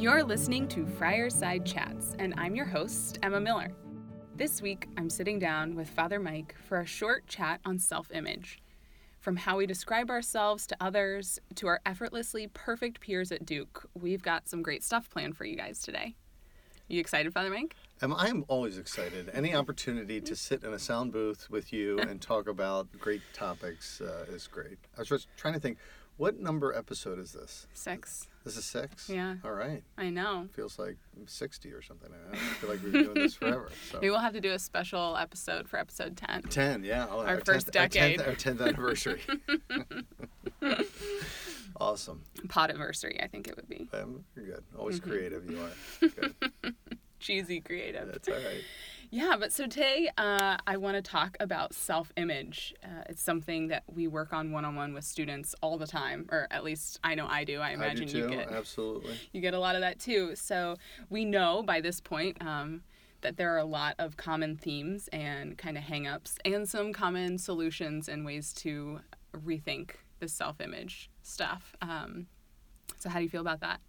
You're 0.00 0.24
listening 0.24 0.66
to 0.68 0.86
Friar 0.86 1.28
Side 1.28 1.66
Chats, 1.66 2.16
and 2.18 2.32
I'm 2.38 2.54
your 2.54 2.64
host, 2.64 3.18
Emma 3.22 3.38
Miller. 3.38 3.70
This 4.34 4.62
week, 4.62 4.88
I'm 4.96 5.10
sitting 5.10 5.38
down 5.38 5.74
with 5.74 5.90
Father 5.90 6.18
Mike 6.18 6.54
for 6.66 6.80
a 6.80 6.86
short 6.86 7.26
chat 7.26 7.60
on 7.66 7.78
self 7.78 8.10
image. 8.10 8.62
From 9.18 9.36
how 9.36 9.58
we 9.58 9.66
describe 9.66 10.08
ourselves 10.08 10.66
to 10.68 10.76
others 10.80 11.38
to 11.56 11.66
our 11.66 11.82
effortlessly 11.84 12.46
perfect 12.46 13.00
peers 13.02 13.30
at 13.30 13.44
Duke, 13.44 13.90
we've 13.92 14.22
got 14.22 14.48
some 14.48 14.62
great 14.62 14.82
stuff 14.82 15.10
planned 15.10 15.36
for 15.36 15.44
you 15.44 15.54
guys 15.54 15.82
today. 15.82 16.14
You 16.88 16.98
excited, 16.98 17.34
Father 17.34 17.50
Mike? 17.50 17.76
Um, 18.00 18.14
I'm 18.16 18.46
always 18.48 18.78
excited. 18.78 19.28
Any 19.34 19.54
opportunity 19.54 20.22
to 20.22 20.34
sit 20.34 20.64
in 20.64 20.72
a 20.72 20.78
sound 20.78 21.12
booth 21.12 21.50
with 21.50 21.74
you 21.74 21.98
and 22.08 22.22
talk 22.22 22.48
about 22.48 22.88
great 22.98 23.20
topics 23.34 24.00
uh, 24.00 24.24
is 24.30 24.46
great. 24.46 24.78
I 24.96 25.00
was 25.00 25.10
just 25.10 25.28
trying 25.36 25.52
to 25.52 25.60
think, 25.60 25.76
what 26.16 26.40
number 26.40 26.72
episode 26.74 27.18
is 27.18 27.32
this? 27.32 27.66
Six. 27.74 28.28
This 28.44 28.56
is 28.56 28.64
six? 28.64 29.08
Yeah. 29.10 29.34
All 29.44 29.52
right. 29.52 29.82
I 29.98 30.08
know. 30.08 30.48
Feels 30.54 30.78
like 30.78 30.96
60 31.26 31.72
or 31.72 31.82
something. 31.82 32.08
I 32.32 32.36
feel 32.36 32.70
like 32.70 32.82
we've 32.82 32.92
been 32.92 33.04
doing 33.04 33.14
this 33.14 33.34
forever. 33.34 33.68
So. 33.90 33.98
We'll 34.00 34.18
have 34.18 34.32
to 34.32 34.40
do 34.40 34.52
a 34.52 34.58
special 34.58 35.16
episode 35.16 35.68
for 35.68 35.78
episode 35.78 36.16
10. 36.16 36.42
10, 36.44 36.84
yeah. 36.84 37.06
Oh, 37.10 37.20
Our 37.20 37.40
first 37.40 37.66
10th, 37.68 37.72
decade. 37.72 38.20
Our 38.22 38.28
10th, 38.34 38.46
our 38.48 38.54
10th 38.54 38.66
anniversary. 38.68 39.20
awesome. 41.80 42.22
Podiversary, 42.46 43.22
I 43.22 43.26
think 43.26 43.48
it 43.48 43.56
would 43.56 43.68
be. 43.68 43.88
Um, 43.92 44.24
you're 44.36 44.46
good. 44.46 44.64
Always 44.78 45.00
Mm-hmm. 45.00 45.10
creative 45.10 45.50
you 45.50 45.60
are. 45.60 46.08
Good. 46.08 46.74
Cheesy 47.18 47.60
creative. 47.60 48.08
That's 48.10 48.28
all 48.28 48.34
right. 48.34 48.62
Yeah, 49.12 49.36
but 49.40 49.52
so 49.52 49.66
today 49.66 50.08
uh, 50.16 50.56
I 50.68 50.76
want 50.76 50.94
to 50.94 51.02
talk 51.02 51.36
about 51.40 51.74
self 51.74 52.12
image. 52.16 52.72
Uh, 52.84 53.02
it's 53.08 53.20
something 53.20 53.66
that 53.66 53.82
we 53.92 54.06
work 54.06 54.32
on 54.32 54.52
one 54.52 54.64
on 54.64 54.76
one 54.76 54.94
with 54.94 55.02
students 55.02 55.52
all 55.60 55.78
the 55.78 55.86
time, 55.86 56.28
or 56.30 56.46
at 56.52 56.62
least 56.62 57.00
I 57.02 57.16
know 57.16 57.26
I 57.26 57.42
do. 57.42 57.58
I 57.58 57.70
I 57.70 57.72
imagine 57.72 58.06
do 58.06 58.18
you 58.18 58.28
get 58.28 58.52
Absolutely. 58.52 59.14
you 59.32 59.40
get 59.40 59.52
a 59.52 59.58
lot 59.58 59.74
of 59.74 59.80
that 59.80 59.98
too. 59.98 60.36
So 60.36 60.76
we 61.08 61.24
know 61.24 61.64
by 61.64 61.80
this 61.80 62.00
point 62.00 62.36
um, 62.40 62.82
that 63.22 63.36
there 63.36 63.52
are 63.52 63.58
a 63.58 63.64
lot 63.64 63.96
of 63.98 64.16
common 64.16 64.56
themes 64.56 65.08
and 65.12 65.58
kind 65.58 65.76
of 65.76 65.82
hangups, 65.82 66.36
and 66.44 66.68
some 66.68 66.92
common 66.92 67.36
solutions 67.36 68.08
and 68.08 68.24
ways 68.24 68.52
to 68.54 69.00
rethink 69.36 69.90
the 70.20 70.28
self 70.28 70.60
image 70.60 71.10
stuff. 71.22 71.74
Um, 71.82 72.28
so 72.98 73.08
how 73.08 73.18
do 73.18 73.24
you 73.24 73.30
feel 73.30 73.40
about 73.40 73.58
that? 73.60 73.80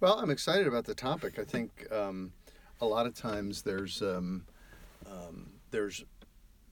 Well, 0.00 0.18
I'm 0.18 0.30
excited 0.30 0.66
about 0.66 0.84
the 0.84 0.96
topic. 0.96 1.38
I 1.38 1.44
think 1.44 1.86
um, 1.92 2.32
a 2.80 2.86
lot 2.86 3.06
of 3.06 3.14
times 3.14 3.62
there's 3.62 4.02
um, 4.02 4.46
um, 5.06 5.50
there's 5.70 6.04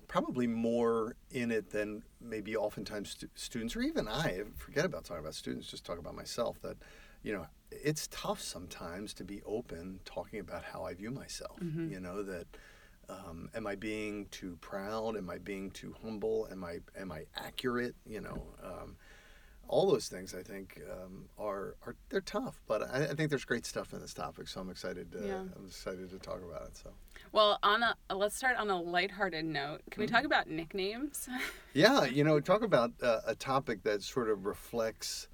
probably 0.09 0.47
more 0.47 1.17
in 1.31 1.51
it 1.51 1.71
than 1.71 2.03
maybe 2.21 2.55
oftentimes 2.57 3.11
stu- 3.11 3.29
students 3.35 3.75
or 3.75 3.81
even 3.83 4.07
I 4.09 4.43
forget 4.57 4.85
about 4.85 5.05
talking 5.05 5.23
about 5.23 5.35
students. 5.35 5.67
Just 5.69 5.85
talk 5.87 5.99
about 5.99 6.15
myself. 6.15 6.61
That 6.63 6.77
you 7.23 7.33
know 7.33 7.47
it's 7.71 8.09
tough 8.09 8.41
sometimes 8.41 9.15
to 9.15 9.25
be 9.25 9.41
open 9.47 10.01
talking 10.05 10.41
about 10.41 10.65
how 10.65 10.85
I 10.85 10.95
view 10.95 11.11
myself. 11.11 11.59
You 11.91 12.01
know 12.01 12.23
that. 12.23 12.47
Um, 13.09 13.51
am 13.55 13.67
I 13.67 13.75
being 13.75 14.27
too 14.31 14.57
proud? 14.61 15.17
Am 15.17 15.29
I 15.29 15.37
being 15.39 15.71
too 15.73 15.95
humble? 16.03 16.49
Am 16.51 16.63
I 16.65 16.79
am 16.97 17.11
I 17.11 17.25
accurate? 17.37 17.95
You 18.07 18.21
know, 18.21 18.43
um, 18.63 18.97
all 19.73 19.91
those 19.91 20.07
things 20.07 20.35
I 20.35 20.43
think 20.43 20.79
um, 20.93 21.25
are 21.39 21.77
are 21.87 21.97
they're 22.11 22.21
tough, 22.21 22.61
but 22.69 22.83
I, 22.83 23.05
I 23.05 23.15
think 23.15 23.31
there's 23.31 23.47
great 23.47 23.65
stuff 23.65 23.95
in 23.95 24.01
this 24.01 24.13
topic, 24.13 24.47
so 24.47 24.61
I'm 24.61 24.69
excited. 24.69 25.11
To, 25.13 25.27
Yeah. 25.27 25.41
I'm 25.57 25.67
excited 25.67 26.11
to 26.11 26.19
talk 26.19 26.41
about 26.47 26.67
it. 26.67 26.77
So 26.77 26.91
Well, 27.33 27.59
on 27.63 27.83
a 27.83 27.97
let's 28.15 28.37
start 28.37 28.59
on 28.59 28.69
a 28.69 28.79
lighthearted 28.79 29.47
note. 29.47 29.81
Can 29.91 30.03
we 30.03 30.07
talk 30.07 30.25
about 30.25 30.47
nicknames? 30.47 31.27
yeah, 31.73 32.05
you 32.05 32.23
know, 32.23 32.39
talk 32.39 32.63
about 32.63 32.93
uh, 33.03 33.21
a 33.27 33.35
topic 33.35 33.83
that 33.85 34.03
sort 34.03 34.29
of 34.29 34.45
reflects 34.45 35.29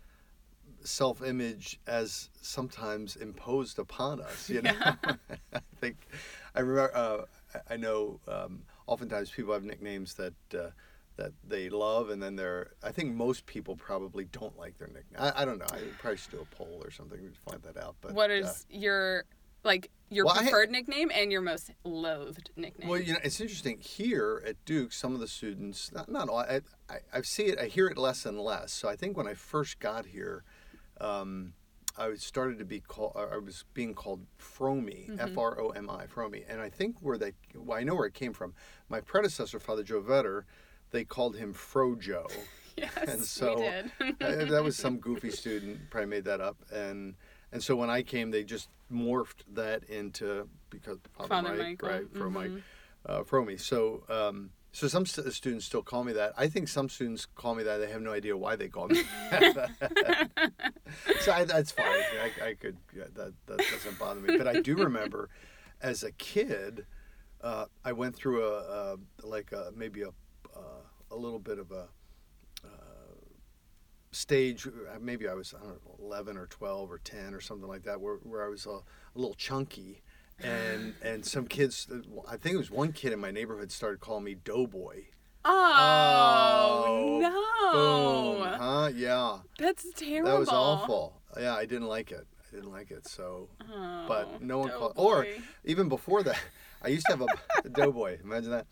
self-image 0.84 1.80
as 1.88 2.30
sometimes 2.40 3.16
imposed 3.16 3.80
upon 3.80 4.20
us. 4.20 4.48
You 4.48 4.62
know, 4.62 4.72
I 5.52 5.60
think 5.80 5.96
I 6.54 6.60
remember. 6.60 6.96
Uh, 6.96 7.22
I 7.54 7.74
I 7.74 7.76
know 7.76 8.20
um, 8.28 8.62
oftentimes 8.86 9.30
people 9.30 9.52
have 9.52 9.64
nicknames 9.64 10.14
that. 10.14 10.34
Uh, 10.54 10.70
that 11.18 11.32
they 11.46 11.68
love, 11.68 12.08
and 12.08 12.22
then 12.22 12.36
they're. 12.36 12.70
I 12.82 12.90
think 12.92 13.14
most 13.14 13.44
people 13.44 13.76
probably 13.76 14.24
don't 14.24 14.56
like 14.56 14.78
their 14.78 14.88
nickname. 14.88 15.18
I, 15.20 15.42
I 15.42 15.44
don't 15.44 15.58
know. 15.58 15.66
I 15.70 15.80
probably 15.98 16.16
should 16.16 16.30
do 16.30 16.40
a 16.40 16.54
poll 16.56 16.80
or 16.82 16.90
something 16.90 17.18
to 17.18 17.50
find 17.50 17.62
that 17.64 17.76
out. 17.76 17.96
But 18.00 18.14
what 18.14 18.30
is 18.30 18.46
uh, 18.46 18.52
your 18.70 19.24
like 19.64 19.90
your 20.10 20.24
Well, 20.24 20.36
I- 20.38 20.42
preferred 20.42 20.70
nickname 20.70 21.10
and 21.12 21.30
your 21.30 21.42
most 21.42 21.70
loathed 21.84 22.50
nickname? 22.56 22.88
Well, 22.88 23.00
you 23.00 23.12
know, 23.14 23.18
it's 23.22 23.40
interesting 23.40 23.78
here 23.80 24.42
at 24.46 24.64
Duke. 24.64 24.92
Some 24.92 25.12
of 25.12 25.20
the 25.20 25.28
students, 25.28 25.92
not, 25.92 26.08
not 26.08 26.28
all, 26.30 26.38
I, 26.38 26.60
I, 26.88 26.96
I 27.12 27.20
see 27.22 27.46
it, 27.46 27.58
I 27.58 27.66
hear 27.66 27.88
it 27.88 27.98
less 27.98 28.24
and 28.24 28.38
less. 28.40 28.72
So 28.72 28.88
I 28.88 28.96
think 28.96 29.16
when 29.16 29.26
I 29.26 29.34
first 29.34 29.80
got 29.80 30.06
here, 30.06 30.44
um, 31.00 31.52
I 31.98 32.14
started 32.14 32.60
to 32.60 32.64
be 32.64 32.78
called. 32.78 33.16
I 33.16 33.38
was 33.38 33.64
being 33.74 33.92
called 33.92 34.20
Fromy, 34.38 35.10
Mm-hmm. 35.10 35.20
F 35.20 35.36
R 35.36 35.60
O 35.60 35.70
M 35.70 35.90
I, 35.90 36.06
Fromy, 36.06 36.44
and 36.48 36.60
I 36.60 36.68
think 36.70 36.96
where 37.00 37.18
they, 37.18 37.32
well, 37.56 37.76
I 37.76 37.82
know 37.82 37.96
where 37.96 38.06
it 38.06 38.14
came 38.14 38.32
from. 38.32 38.54
My 38.88 39.00
predecessor, 39.00 39.58
Father 39.58 39.82
Joe 39.82 40.00
Vetter, 40.00 40.44
they 40.90 41.04
called 41.04 41.36
him 41.36 41.54
Frojo. 41.54 42.30
yes, 42.76 42.90
and 42.96 43.24
so 43.24 43.56
we 43.56 43.62
did. 43.62 43.90
uh, 44.20 44.50
that 44.50 44.62
was 44.62 44.76
some 44.76 44.98
goofy 44.98 45.30
student 45.30 45.78
probably 45.90 46.08
made 46.08 46.24
that 46.24 46.40
up 46.40 46.56
and 46.72 47.14
and 47.52 47.62
so 47.62 47.74
when 47.76 47.90
I 47.90 48.02
came 48.02 48.30
they 48.30 48.44
just 48.44 48.68
morphed 48.92 49.42
that 49.52 49.84
into 49.84 50.48
because 50.70 50.98
Father, 51.26 51.54
Mike, 51.54 51.82
right 51.82 52.04
Fro 52.12 52.30
Mike 52.30 52.50
mhm. 52.50 52.62
uh, 53.06 53.22
Fro 53.24 53.44
me 53.44 53.56
so 53.56 54.02
um, 54.08 54.50
so 54.72 54.86
some 54.86 55.06
st- 55.06 55.32
students 55.32 55.64
still 55.64 55.82
call 55.82 56.04
me 56.04 56.12
that 56.12 56.34
I 56.36 56.46
think 56.48 56.68
some 56.68 56.88
students 56.88 57.26
call 57.26 57.54
me 57.54 57.62
that 57.64 57.78
they 57.78 57.90
have 57.90 58.02
no 58.02 58.12
idea 58.12 58.36
why 58.36 58.56
they 58.56 58.68
call 58.68 58.88
me 58.88 59.02
that. 59.30 59.70
so 61.20 61.32
I, 61.32 61.44
that's 61.44 61.72
fine. 61.72 61.86
I, 61.86 62.48
I 62.50 62.54
could 62.54 62.76
yeah, 62.96 63.04
that 63.14 63.32
that 63.46 63.58
doesn't 63.58 63.98
bother 63.98 64.20
me 64.20 64.36
but 64.36 64.46
I 64.46 64.60
do 64.60 64.76
remember 64.76 65.28
as 65.80 66.02
a 66.02 66.12
kid 66.12 66.86
uh, 67.40 67.66
I 67.84 67.92
went 67.92 68.16
through 68.16 68.44
a, 68.44 68.58
a 68.58 69.26
like 69.26 69.52
a, 69.52 69.70
maybe 69.74 70.02
a 70.02 70.10
a 71.10 71.16
little 71.16 71.38
bit 71.38 71.58
of 71.58 71.70
a 71.72 71.88
stage 74.10 74.66
uh, 74.66 74.70
maybe 75.00 75.28
i 75.28 75.34
was 75.34 75.54
i 75.54 75.62
don't 75.62 75.84
know 75.84 75.96
11 76.06 76.36
or 76.36 76.46
12 76.46 76.90
or 76.90 76.98
10 76.98 77.34
or 77.34 77.40
something 77.40 77.68
like 77.68 77.82
that 77.84 78.00
where, 78.00 78.16
where 78.16 78.44
i 78.44 78.48
was 78.48 78.66
a, 78.66 78.70
a 78.70 78.82
little 79.14 79.34
chunky. 79.34 80.02
And 80.40 80.94
and 81.02 81.24
some 81.24 81.46
kids 81.46 81.86
uh, 81.92 81.98
i 82.28 82.36
think 82.36 82.54
it 82.54 82.58
was 82.58 82.70
one 82.70 82.92
kid 82.92 83.12
in 83.12 83.18
my 83.20 83.30
neighborhood 83.30 83.70
started 83.70 84.00
calling 84.00 84.24
me 84.24 84.34
doughboy. 84.34 85.04
Oh, 85.44 87.20
boom 87.72 88.50
no, 88.50 88.56
huh? 88.58 88.90
Yeah. 88.94 89.38
That's 89.58 89.86
terrible. 89.94 90.30
that 90.30 90.38
was 90.38 90.48
awful. 90.48 91.20
Yeah 91.38 91.54
i 91.54 91.66
didn't 91.66 91.88
like 91.88 92.10
it. 92.10 92.26
I 92.40 92.54
didn't 92.56 92.70
like 92.72 92.90
it 92.90 93.06
so 93.06 93.48
Oh, 93.70 94.04
but 94.08 94.40
no 94.40 94.58
one 94.58 94.70
called 94.70 94.94
or 94.96 95.26
even 95.64 95.88
before 95.88 96.22
that 96.22 96.38
i 96.82 96.88
used 96.88 97.04
to 97.06 97.16
have 97.16 97.22
a 97.22 97.68
doughboy 97.80 98.18
imagine 98.24 98.50
that 98.52 98.66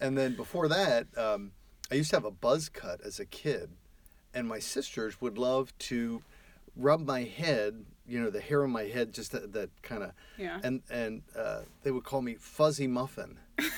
and 0.00 0.16
then 0.16 0.34
before 0.34 0.68
that 0.68 1.06
um, 1.16 1.52
i 1.90 1.94
used 1.94 2.10
to 2.10 2.16
have 2.16 2.24
a 2.24 2.30
buzz 2.30 2.68
cut 2.68 3.00
as 3.04 3.18
a 3.18 3.24
kid 3.24 3.70
and 4.34 4.46
my 4.46 4.58
sisters 4.58 5.20
would 5.20 5.38
love 5.38 5.76
to 5.78 6.22
rub 6.76 7.04
my 7.06 7.22
head 7.22 7.84
you 8.06 8.20
know 8.20 8.30
the 8.30 8.40
hair 8.40 8.64
on 8.64 8.70
my 8.70 8.84
head 8.84 9.12
just 9.12 9.32
that, 9.32 9.52
that 9.52 9.70
kind 9.82 10.02
of 10.02 10.12
yeah. 10.36 10.60
and 10.62 10.82
and 10.90 11.22
uh, 11.36 11.60
they 11.82 11.90
would 11.90 12.04
call 12.04 12.22
me 12.22 12.36
fuzzy 12.38 12.86
muffin 12.86 13.38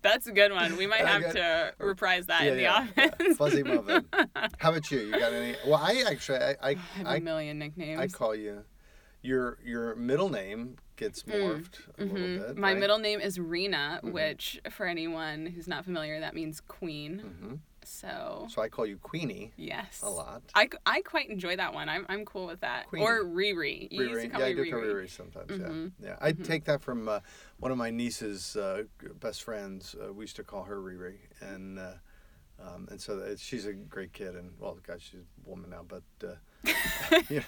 That's 0.00 0.26
a 0.26 0.32
good 0.32 0.52
one. 0.52 0.76
We 0.76 0.86
might 0.86 1.06
have 1.06 1.22
got- 1.22 1.32
to 1.34 1.74
reprise 1.78 2.26
that 2.26 2.44
yeah, 2.44 2.50
in 2.50 2.56
the 2.56 2.62
yeah, 2.62 2.74
office. 2.74 3.10
yeah. 3.20 3.34
fuzzy 3.34 3.62
muffin 3.62 4.04
how 4.58 4.70
about 4.70 4.90
you 4.90 5.00
you 5.00 5.12
got 5.12 5.32
any 5.32 5.54
well 5.66 5.80
i 5.82 6.04
actually 6.08 6.38
i 6.38 6.50
i, 6.50 6.56
I 6.62 6.74
have 6.74 7.06
a 7.06 7.10
I, 7.10 7.18
million 7.20 7.58
nicknames. 7.58 8.00
I 8.00 8.06
call 8.06 8.34
you 8.34 8.64
your 9.22 9.58
your 9.64 9.94
middle 9.96 10.28
name 10.28 10.76
gets 10.98 11.22
morphed 11.22 11.88
a 11.96 12.04
Mhm. 12.04 12.46
bit 12.48 12.58
My 12.58 12.72
right? 12.72 12.78
middle 12.80 12.98
name 12.98 13.20
is 13.20 13.40
Rena, 13.40 14.00
which 14.02 14.60
for 14.70 14.84
anyone 14.86 15.46
who's 15.46 15.66
not 15.68 15.84
familiar, 15.84 16.20
that 16.20 16.34
means 16.34 16.60
queen. 16.60 17.18
hmm 17.20 17.54
So 17.84 18.46
so 18.50 18.60
i 18.60 18.68
call 18.68 18.84
you 18.84 18.98
queenie 18.98 19.50
yes, 19.56 20.02
a 20.02 20.10
lot 20.10 20.42
I, 20.54 20.68
I 20.84 21.00
quite 21.00 21.30
enjoy 21.30 21.56
that 21.56 21.72
one. 21.72 21.88
I'm, 21.88 22.04
I'm 22.10 22.24
cool 22.26 22.46
with 22.46 22.60
that. 22.60 22.86
Queenie. 22.88 23.06
Or 23.06 23.24
Riri. 23.24 23.88
You 23.90 24.02
Riri. 24.10 24.30
call 24.30 24.40
Yeah, 24.40 24.46
I 24.48 24.52
do 24.52 24.62
Riri. 24.64 24.70
call 24.70 24.80
Riri 24.80 25.08
sometimes. 25.08 25.92
Yeah, 26.00 26.08
yeah. 26.08 26.16
I 26.20 26.32
take 26.32 26.64
that 26.64 26.82
from 26.82 27.08
uh, 27.08 27.20
one 27.60 27.72
of 27.72 27.78
my 27.78 27.90
niece's 27.90 28.56
uh, 28.56 28.82
best 29.20 29.42
friends. 29.42 29.94
Uh, 29.98 30.12
we 30.12 30.24
used 30.24 30.36
to 30.36 30.44
call 30.44 30.64
her 30.64 30.76
Riri, 30.76 31.16
and 31.40 31.78
uh, 31.78 31.92
um, 32.60 32.88
and 32.90 33.00
so 33.00 33.34
she's 33.36 33.66
a 33.66 33.72
great 33.72 34.12
kid. 34.12 34.34
And 34.34 34.50
well, 34.58 34.78
gosh, 34.86 35.10
she's 35.10 35.20
a 35.20 35.48
woman 35.48 35.70
now, 35.70 35.84
but 35.86 36.02
uh, 36.26 36.34
yeah, 37.30 37.40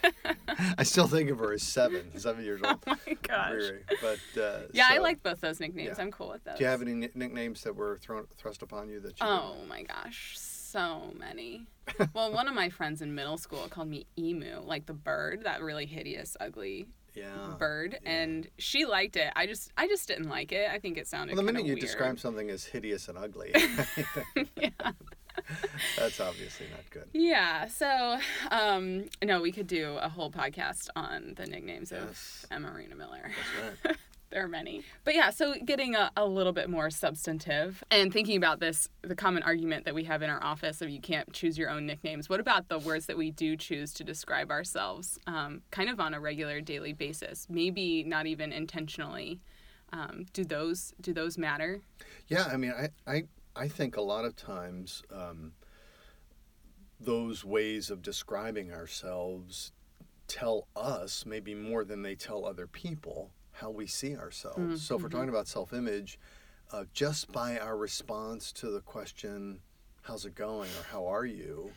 I 0.78 0.82
still 0.84 1.06
think 1.08 1.30
of 1.30 1.38
her 1.38 1.52
as 1.52 1.62
seven, 1.62 2.16
seven 2.18 2.44
years 2.44 2.60
old. 2.64 2.78
Oh 2.86 2.96
my 3.06 3.14
gosh. 3.22 3.52
Riri. 3.52 3.80
But 4.00 4.40
uh, 4.40 4.60
Yeah, 4.72 4.86
I 4.90 4.98
like 4.98 5.22
both 5.22 5.40
those 5.40 5.58
nicknames. 5.60 5.96
yeah. 5.98 6.02
I'm 6.02 6.10
cool 6.12 6.28
with 6.30 6.44
those. 6.44 6.58
Do 6.58 6.64
you 6.64 6.70
have 6.70 6.82
any 6.82 6.94
ni- 6.94 7.10
nicknames 7.14 7.62
that 7.62 7.74
were 7.74 7.98
thrown 8.00 8.26
thrust 8.36 8.62
upon 8.62 8.88
you 8.88 9.00
that 9.00 9.18
you? 9.20 9.26
Oh 9.26 9.56
my 9.68 9.82
gosh, 9.82 10.38
so 10.38 11.12
many. 11.18 11.66
well, 12.14 12.32
one 12.32 12.46
of 12.46 12.54
my 12.54 12.68
friends 12.68 13.02
in 13.02 13.14
middle 13.14 13.36
school 13.36 13.66
called 13.68 13.88
me 13.88 14.06
Emu, 14.16 14.60
like 14.60 14.86
the 14.86 14.92
bird, 14.94 15.42
that 15.44 15.60
really 15.62 15.86
hideous, 15.86 16.36
ugly 16.40 16.86
yeah. 17.14 17.54
bird, 17.58 17.98
yeah. 18.02 18.10
and 18.10 18.48
she 18.58 18.84
liked 18.84 19.16
it. 19.16 19.32
I 19.36 19.46
just, 19.46 19.72
I 19.76 19.86
just 19.88 20.06
didn't 20.08 20.28
like 20.28 20.52
it. 20.52 20.70
I 20.70 20.78
think 20.78 20.98
it 20.98 21.06
sounded. 21.06 21.34
Well, 21.36 21.44
the 21.44 21.52
minute 21.52 21.66
you 21.66 21.72
weird. 21.74 21.80
describe 21.80 22.18
something 22.18 22.50
as 22.50 22.64
hideous 22.64 23.08
and 23.08 23.18
ugly, 23.18 23.52
yeah. 24.56 24.70
That's 25.96 26.20
obviously 26.20 26.66
not 26.70 26.88
good. 26.90 27.06
Yeah. 27.12 27.66
So, 27.66 28.18
um, 28.50 29.06
no, 29.24 29.40
we 29.40 29.52
could 29.52 29.66
do 29.66 29.96
a 30.00 30.08
whole 30.08 30.30
podcast 30.30 30.88
on 30.96 31.34
the 31.36 31.46
nicknames 31.46 31.90
Yes. 31.92 32.46
of 32.50 32.56
Emma 32.56 32.72
Rena 32.74 32.94
Miller. 32.96 33.22
That's 33.22 33.84
right. 33.84 33.96
there 34.30 34.44
are 34.44 34.48
many. 34.48 34.82
But 35.04 35.14
yeah, 35.14 35.30
so 35.30 35.54
getting 35.64 35.94
a, 35.96 36.10
a 36.16 36.24
little 36.24 36.52
bit 36.52 36.70
more 36.70 36.88
substantive 36.90 37.82
and 37.90 38.12
thinking 38.12 38.36
about 38.36 38.60
this, 38.60 38.88
the 39.02 39.16
common 39.16 39.42
argument 39.42 39.84
that 39.84 39.94
we 39.94 40.04
have 40.04 40.22
in 40.22 40.30
our 40.30 40.42
office 40.42 40.80
of 40.80 40.88
you 40.88 41.00
can't 41.00 41.32
choose 41.32 41.58
your 41.58 41.68
own 41.68 41.84
nicknames. 41.84 42.28
What 42.28 42.38
about 42.40 42.68
the 42.68 42.78
words 42.78 43.06
that 43.06 43.18
we 43.18 43.32
do 43.32 43.56
choose 43.56 43.92
to 43.94 44.04
describe 44.04 44.50
ourselves 44.50 45.18
um, 45.26 45.62
kind 45.70 45.90
of 45.90 45.98
on 45.98 46.14
a 46.14 46.20
regular 46.20 46.60
daily 46.60 46.92
basis? 46.92 47.46
Maybe 47.50 48.04
not 48.04 48.26
even 48.26 48.52
intentionally. 48.52 49.40
Um, 49.92 50.26
do 50.32 50.44
those 50.44 50.94
do 51.00 51.12
those 51.12 51.36
matter? 51.36 51.80
Yeah, 52.28 52.44
I 52.44 52.56
mean, 52.56 52.72
I, 52.72 53.12
I, 53.12 53.22
I 53.56 53.66
think 53.66 53.96
a 53.96 54.00
lot 54.00 54.24
of 54.24 54.36
times 54.36 55.02
um, 55.12 55.52
those 57.00 57.44
ways 57.44 57.90
of 57.90 58.00
describing 58.00 58.72
ourselves 58.72 59.72
tell 60.28 60.68
us 60.76 61.26
maybe 61.26 61.56
more 61.56 61.84
than 61.84 62.02
they 62.02 62.14
tell 62.14 62.44
other 62.44 62.68
people 62.68 63.32
how 63.60 63.70
we 63.70 63.86
see 63.86 64.16
ourselves. 64.16 64.82
So 64.82 64.96
if 64.96 65.02
we're 65.02 65.08
talking 65.08 65.28
about 65.28 65.46
self 65.46 65.72
image, 65.72 66.18
uh, 66.72 66.84
just 66.92 67.30
by 67.32 67.58
our 67.58 67.76
response 67.76 68.52
to 68.52 68.70
the 68.70 68.80
question, 68.80 69.60
how's 70.02 70.24
it 70.24 70.34
going 70.34 70.70
or 70.78 70.84
how 70.90 71.06
are 71.06 71.26
you, 71.26 71.70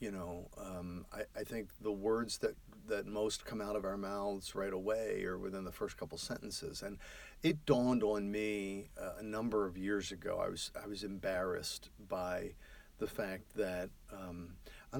you 0.00 0.10
know, 0.10 0.48
um, 0.58 1.04
I, 1.12 1.22
I 1.38 1.44
think 1.44 1.68
the 1.80 1.92
words 1.92 2.38
that, 2.38 2.56
that 2.88 3.06
most 3.06 3.44
come 3.44 3.60
out 3.60 3.76
of 3.76 3.84
our 3.84 3.96
mouths 3.96 4.54
right 4.54 4.72
away 4.72 5.24
are 5.24 5.38
within 5.38 5.64
the 5.64 5.72
first 5.72 5.96
couple 5.96 6.18
sentences. 6.18 6.82
And 6.82 6.98
it 7.42 7.64
dawned 7.66 8.02
on 8.02 8.30
me 8.30 8.88
uh, 9.00 9.20
a 9.20 9.22
number 9.22 9.66
of 9.66 9.76
years 9.76 10.10
ago. 10.10 10.42
I 10.44 10.48
was 10.48 10.72
I 10.82 10.86
was 10.86 11.04
embarrassed 11.04 11.90
by 12.08 12.54
the 12.98 13.06
fact 13.06 13.54
that 13.56 13.88
um, 14.12 14.54
I, 14.92 14.98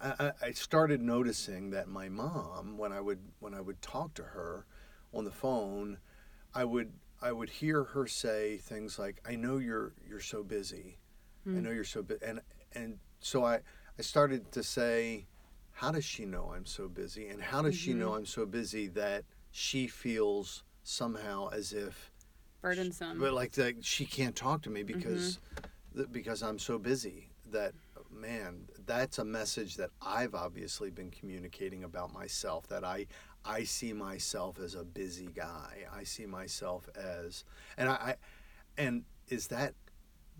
I, 0.00 0.32
I 0.42 0.50
started 0.52 1.00
noticing 1.00 1.70
that 1.70 1.88
my 1.88 2.08
mom, 2.08 2.76
when 2.76 2.92
I 2.92 3.00
would 3.00 3.20
when 3.38 3.54
I 3.54 3.60
would 3.60 3.80
talk 3.80 4.14
to 4.14 4.22
her 4.22 4.66
on 5.12 5.24
the 5.24 5.30
phone, 5.30 5.98
I 6.54 6.64
would 6.64 6.92
I 7.20 7.32
would 7.32 7.50
hear 7.50 7.84
her 7.84 8.06
say 8.06 8.58
things 8.58 8.98
like, 8.98 9.20
"I 9.26 9.36
know 9.36 9.58
you're 9.58 9.92
you're 10.08 10.20
so 10.20 10.42
busy. 10.42 10.98
I 11.46 11.50
hmm. 11.50 11.62
know 11.62 11.70
you're 11.70 11.84
so 11.84 12.02
busy," 12.02 12.24
and 12.24 12.40
and 12.72 12.98
so 13.20 13.44
I 13.44 13.60
I 13.98 14.02
started 14.02 14.52
to 14.52 14.62
say, 14.62 15.26
"How 15.72 15.90
does 15.90 16.04
she 16.04 16.24
know 16.24 16.52
I'm 16.54 16.66
so 16.66 16.88
busy? 16.88 17.28
And 17.28 17.42
how 17.42 17.62
does 17.62 17.76
she 17.76 17.94
know 17.94 18.08
mm-hmm. 18.08 18.18
I'm 18.18 18.26
so 18.26 18.46
busy 18.46 18.86
that 18.88 19.24
she 19.50 19.86
feels 19.86 20.62
somehow 20.82 21.48
as 21.50 21.72
if 21.72 22.12
Burdensome. 22.62 23.18
but 23.18 23.32
like 23.32 23.52
that 23.52 23.84
she 23.84 24.04
can't 24.06 24.34
talk 24.34 24.62
to 24.62 24.70
me 24.70 24.82
because 24.82 25.38
mm-hmm. 25.38 25.98
th- 25.98 26.12
because 26.12 26.42
I'm 26.42 26.58
so 26.58 26.78
busy 26.78 27.30
that 27.50 27.74
man 28.10 28.68
that's 28.86 29.18
a 29.18 29.24
message 29.24 29.76
that 29.76 29.90
I've 30.00 30.34
obviously 30.34 30.90
been 30.90 31.10
communicating 31.10 31.84
about 31.84 32.12
myself 32.12 32.66
that 32.68 32.84
I 32.84 33.06
I 33.48 33.64
see 33.64 33.92
myself 33.92 34.60
as 34.60 34.74
a 34.74 34.84
busy 34.84 35.28
guy. 35.34 35.86
I 35.92 36.04
see 36.04 36.26
myself 36.26 36.88
as 36.94 37.44
and 37.76 37.88
I, 37.88 37.92
I 37.92 38.14
and 38.76 39.04
is 39.28 39.48
that 39.48 39.74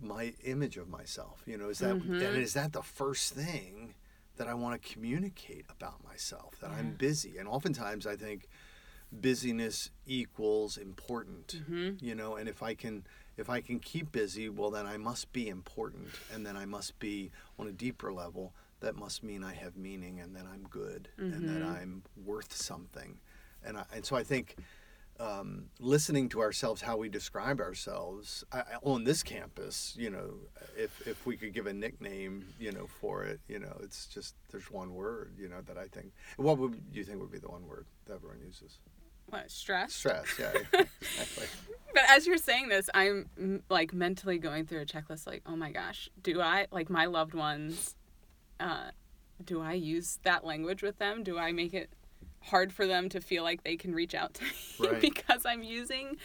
my 0.01 0.33
image 0.43 0.77
of 0.77 0.87
myself? 0.87 1.43
You 1.45 1.57
know 1.57 1.69
is 1.69 1.79
that 1.79 1.91
and 1.91 2.03
mm-hmm. 2.03 2.21
is 2.21 2.53
that 2.53 2.73
the 2.73 2.83
first 2.83 3.33
thing 3.33 3.95
that 4.37 4.47
I 4.47 4.53
want 4.53 4.81
to 4.81 4.93
communicate 4.93 5.65
about 5.69 6.03
myself 6.05 6.59
that 6.61 6.71
I'm 6.71 6.91
busy? 6.91 7.37
And 7.37 7.47
oftentimes 7.47 8.07
I 8.07 8.15
think 8.15 8.47
busyness 9.11 9.89
equals 10.05 10.77
important 10.77 11.61
mm-hmm. 11.63 12.05
you 12.05 12.13
know 12.13 12.35
and 12.35 12.47
if 12.47 12.61
i 12.61 12.73
can 12.73 13.03
if 13.37 13.49
i 13.49 13.59
can 13.59 13.79
keep 13.79 14.11
busy 14.11 14.49
well 14.49 14.69
then 14.69 14.85
i 14.85 14.97
must 14.97 15.31
be 15.33 15.49
important 15.49 16.07
and 16.33 16.45
then 16.45 16.55
i 16.55 16.65
must 16.65 16.97
be 16.99 17.31
on 17.57 17.67
a 17.67 17.71
deeper 17.71 18.13
level 18.13 18.53
that 18.81 18.95
must 18.95 19.23
mean 19.23 19.43
i 19.43 19.53
have 19.53 19.75
meaning 19.75 20.19
and 20.19 20.35
that 20.35 20.45
i'm 20.51 20.63
good 20.69 21.09
and 21.17 21.47
that 21.47 21.65
i'm 21.65 22.03
worth 22.25 22.53
something 22.53 23.19
and 23.63 23.77
I, 23.77 23.83
and 23.93 24.05
so 24.05 24.15
i 24.15 24.23
think 24.23 24.55
um, 25.19 25.65
listening 25.81 26.29
to 26.29 26.39
ourselves 26.39 26.81
how 26.81 26.95
we 26.95 27.09
describe 27.09 27.59
ourselves 27.59 28.45
I, 28.53 28.63
on 28.83 29.03
this 29.03 29.21
campus 29.21 29.93
you 29.97 30.09
know 30.09 30.35
if 30.77 31.05
if 31.05 31.25
we 31.25 31.35
could 31.35 31.53
give 31.53 31.67
a 31.67 31.73
nickname 31.73 32.45
you 32.57 32.71
know 32.71 32.87
for 32.87 33.25
it 33.25 33.41
you 33.49 33.59
know 33.59 33.75
it's 33.83 34.05
just 34.05 34.35
there's 34.49 34.71
one 34.71 34.93
word 34.93 35.33
you 35.37 35.49
know 35.49 35.59
that 35.67 35.77
i 35.77 35.87
think 35.87 36.13
what 36.37 36.57
would 36.57 36.79
you 36.93 37.03
think 37.03 37.19
would 37.19 37.31
be 37.31 37.37
the 37.37 37.49
one 37.49 37.67
word 37.67 37.85
that 38.05 38.13
everyone 38.13 38.39
uses 38.39 38.79
what 39.25 39.51
stress? 39.51 39.93
stress 39.93 40.25
yeah 40.39 40.53
exactly 41.01 41.45
But 41.93 42.03
as 42.09 42.27
you're 42.27 42.37
saying 42.37 42.69
this, 42.69 42.89
I'm 42.93 43.63
like 43.69 43.93
mentally 43.93 44.37
going 44.37 44.65
through 44.65 44.81
a 44.81 44.85
checklist. 44.85 45.25
Like, 45.25 45.41
oh 45.45 45.55
my 45.55 45.71
gosh, 45.71 46.09
do 46.21 46.41
I 46.41 46.67
like 46.71 46.89
my 46.89 47.05
loved 47.05 47.33
ones? 47.33 47.95
Uh, 48.59 48.91
do 49.43 49.61
I 49.61 49.73
use 49.73 50.19
that 50.23 50.43
language 50.45 50.81
with 50.83 50.97
them? 50.99 51.23
Do 51.23 51.37
I 51.37 51.51
make 51.51 51.73
it 51.73 51.89
hard 52.41 52.71
for 52.73 52.85
them 52.87 53.09
to 53.09 53.21
feel 53.21 53.43
like 53.43 53.63
they 53.63 53.77
can 53.77 53.93
reach 53.93 54.13
out 54.15 54.33
to 54.35 54.43
me 54.43 54.49
Right. 54.91 55.01
because 55.01 55.45
I'm 55.45 55.63
using 55.63 56.17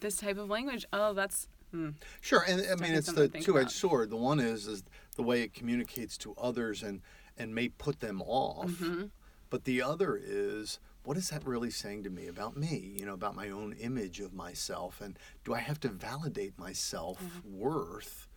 this 0.00 0.16
type 0.16 0.38
of 0.38 0.48
language? 0.48 0.84
Oh, 0.92 1.12
that's 1.12 1.48
hmm. 1.70 1.90
Sure, 2.20 2.44
and 2.46 2.62
I 2.70 2.74
mean 2.76 2.94
it's 2.94 3.12
the 3.12 3.28
two-edged 3.28 3.70
sword. 3.70 4.10
The 4.10 4.16
one 4.16 4.40
is 4.40 4.66
is 4.66 4.82
the 5.16 5.22
way 5.22 5.42
it 5.42 5.54
communicates 5.54 6.16
to 6.18 6.34
others 6.40 6.82
and 6.82 7.00
and 7.36 7.54
may 7.54 7.68
put 7.68 8.00
them 8.00 8.22
off, 8.22 8.66
Mm-hmm. 8.70 9.04
but 9.50 9.64
the 9.64 9.80
other 9.82 10.18
is 10.22 10.78
what 11.04 11.16
is 11.16 11.30
that 11.30 11.44
really 11.46 11.70
saying 11.70 12.04
to 12.04 12.10
me 12.10 12.26
about 12.28 12.56
me? 12.56 12.94
You 12.98 13.06
know, 13.06 13.14
about 13.14 13.34
my 13.34 13.50
own 13.50 13.72
image 13.74 14.20
of 14.20 14.32
myself, 14.32 15.00
and 15.00 15.18
do 15.44 15.52
I 15.52 15.58
have 15.58 15.80
to 15.80 15.88
validate 15.88 16.58
my 16.58 16.72
self 16.72 17.18
Mm-hmm. 17.22 17.58
worth 17.58 18.28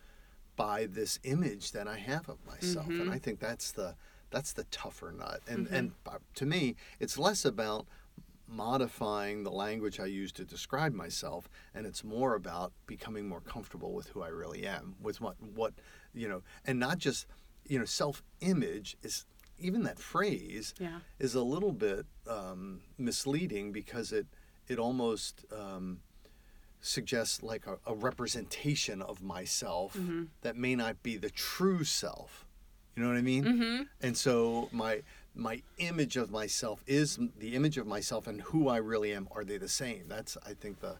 by 0.56 0.86
this 0.86 1.18
image 1.22 1.72
that 1.72 1.86
I 1.86 1.98
have 1.98 2.28
of 2.28 2.44
myself? 2.46 2.86
Mm-hmm. 2.88 3.02
And 3.02 3.10
I 3.10 3.18
think 3.18 3.40
that's 3.40 3.72
the 3.72 3.94
that's 4.30 4.52
the 4.52 4.64
tougher 4.64 5.12
nut. 5.12 5.40
And 5.46 5.66
and 5.68 5.92
uh, 6.06 6.18
to 6.34 6.46
me, 6.46 6.74
it's 6.98 7.18
less 7.18 7.44
about 7.44 7.86
modifying 8.48 9.42
the 9.42 9.50
language 9.50 9.98
I 9.98 10.06
use 10.06 10.32
to 10.32 10.44
describe 10.44 10.92
myself, 10.94 11.48
and 11.74 11.86
it's 11.86 12.04
more 12.04 12.34
about 12.34 12.72
becoming 12.86 13.28
more 13.28 13.40
comfortable 13.40 13.92
with 13.92 14.08
who 14.08 14.22
I 14.22 14.28
really 14.28 14.66
am, 14.66 14.96
with 15.00 15.20
what 15.20 15.36
what 15.54 15.74
you 16.14 16.28
know, 16.28 16.42
and 16.64 16.78
not 16.78 16.98
just 16.98 17.26
you 17.68 17.78
know, 17.78 17.84
self-image 17.84 18.96
is 19.02 19.26
even 19.58 19.82
that 19.82 19.98
phrase 19.98 20.72
Yeah. 20.78 21.00
is 21.18 21.34
a 21.34 21.42
little 21.42 21.72
bit 21.72 22.06
um, 22.28 22.82
misleading 22.98 23.72
because 23.72 24.12
it 24.12 24.26
it 24.68 24.78
almost 24.78 25.44
um, 25.52 26.00
suggests 26.86 27.42
like 27.42 27.66
a, 27.66 27.78
a 27.86 27.94
representation 27.94 29.02
of 29.02 29.22
myself 29.22 29.96
that 30.42 30.56
may 30.56 30.74
not 30.74 31.02
be 31.02 31.16
the 31.16 31.30
true 31.30 31.84
self. 31.84 32.46
You 32.94 33.02
know 33.02 33.08
what 33.08 33.18
I 33.18 33.22
mean? 33.22 33.44
Mm-hmm. 33.44 33.82
And 34.00 34.16
so 34.16 34.68
my 34.72 35.02
my 35.34 35.60
image 35.76 36.16
of 36.16 36.30
myself 36.30 36.82
is 36.86 37.18
the 37.38 37.54
image 37.54 37.76
of 37.76 37.86
myself 37.86 38.26
and 38.26 38.40
who 38.40 38.68
I 38.68 38.78
really 38.78 39.12
am. 39.12 39.28
Are 39.32 39.44
they 39.44 39.58
the 39.58 39.68
same? 39.68 40.04
That's 40.08 40.38
I 40.46 40.54
think 40.54 40.80
the 40.80 40.96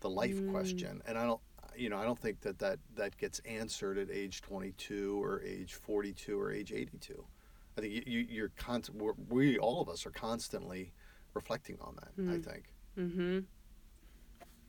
the 0.00 0.10
life 0.10 0.38
question. 0.50 1.02
And 1.06 1.18
I 1.18 1.24
don't 1.24 1.40
you 1.74 1.88
know 1.88 1.98
I 1.98 2.04
don't 2.04 2.18
think 2.18 2.40
that 2.42 2.58
that 2.58 2.78
that 2.96 3.16
gets 3.16 3.40
answered 3.40 3.98
at 3.98 4.10
age 4.10 4.42
22 4.42 5.22
or 5.22 5.42
age 5.42 5.74
42 5.74 6.38
or 6.40 6.52
age 6.52 6.72
82. 6.72 7.24
I 7.76 7.80
think 7.80 7.92
you, 7.94 8.02
you 8.06 8.26
you're 8.28 8.52
constant. 8.56 9.02
We're, 9.28 9.56
all 9.56 9.80
of 9.80 9.88
us 9.88 10.06
are 10.06 10.10
constantly 10.10 10.92
reflecting 11.34 11.78
on 11.80 11.96
that. 11.96 12.12
I 12.30 12.38
think. 12.38 12.74
Mm-hmm. 12.98 13.38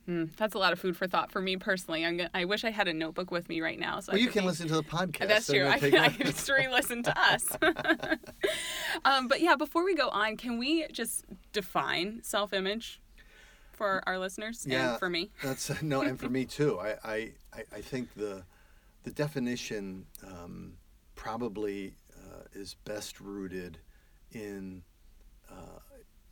Mm, 0.08 0.36
that's 0.36 0.54
a 0.54 0.58
lot 0.58 0.72
of 0.74 0.78
food 0.78 0.96
for 0.96 1.06
thought 1.06 1.32
for 1.32 1.40
me 1.40 1.56
personally. 1.56 2.04
I'm 2.04 2.16
gonna, 2.18 2.30
I 2.34 2.44
wish 2.44 2.62
I 2.64 2.70
had 2.70 2.88
a 2.88 2.92
notebook 2.92 3.30
with 3.30 3.48
me 3.48 3.60
right 3.62 3.78
now. 3.78 4.00
So 4.00 4.12
Well, 4.12 4.20
you 4.20 4.28
can 4.28 4.42
be- 4.42 4.48
listen 4.48 4.68
to 4.68 4.74
the 4.74 4.82
podcast. 4.82 5.28
That's 5.28 5.46
true. 5.46 5.66
I 5.66 5.78
can, 5.78 5.94
I 5.94 6.08
can 6.10 6.26
just 6.26 6.48
re-listen 6.50 7.02
to 7.04 7.18
us. 7.18 7.46
um, 9.04 9.28
but 9.28 9.40
yeah, 9.40 9.56
before 9.56 9.84
we 9.84 9.94
go 9.94 10.08
on, 10.10 10.36
can 10.36 10.58
we 10.58 10.86
just 10.92 11.24
define 11.52 12.20
self-image 12.22 13.00
for 13.72 14.02
our 14.06 14.18
listeners 14.18 14.66
Yeah. 14.68 14.90
and 14.90 14.98
for 14.98 15.08
me? 15.08 15.30
That's 15.42 15.82
no, 15.82 16.02
and 16.02 16.18
for 16.20 16.28
me 16.28 16.44
too. 16.44 16.78
I, 16.78 16.96
I, 17.04 17.14
I- 17.52 17.64
I 17.76 17.80
think 17.80 18.14
the 18.14 18.44
the 19.04 19.10
definition 19.10 20.06
um, 20.26 20.72
probably 21.14 21.94
uh, 22.16 22.42
is 22.54 22.74
best 22.84 23.20
rooted 23.20 23.78
in 24.32 24.82
uh, 25.50 25.78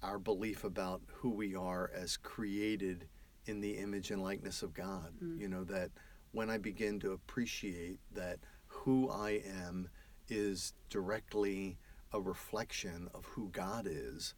our 0.02 0.18
belief 0.18 0.64
about 0.64 1.02
who 1.06 1.28
we 1.30 1.54
are 1.54 1.90
as 1.94 2.16
created 2.16 3.06
in 3.46 3.60
the 3.60 3.78
image 3.78 4.10
and 4.10 4.22
likeness 4.22 4.62
of 4.62 4.74
God. 4.74 5.12
Mm. 5.22 5.40
You 5.40 5.48
know 5.48 5.64
that 5.64 5.90
when 6.32 6.50
I 6.50 6.58
begin 6.58 7.00
to 7.00 7.12
appreciate 7.12 7.98
that 8.14 8.38
who 8.66 9.10
I 9.10 9.42
am 9.66 9.88
is 10.28 10.72
directly 10.88 11.78
a 12.12 12.20
reflection 12.20 13.08
of 13.14 13.24
who 13.26 13.48
God 13.48 13.86
is, 13.88 14.34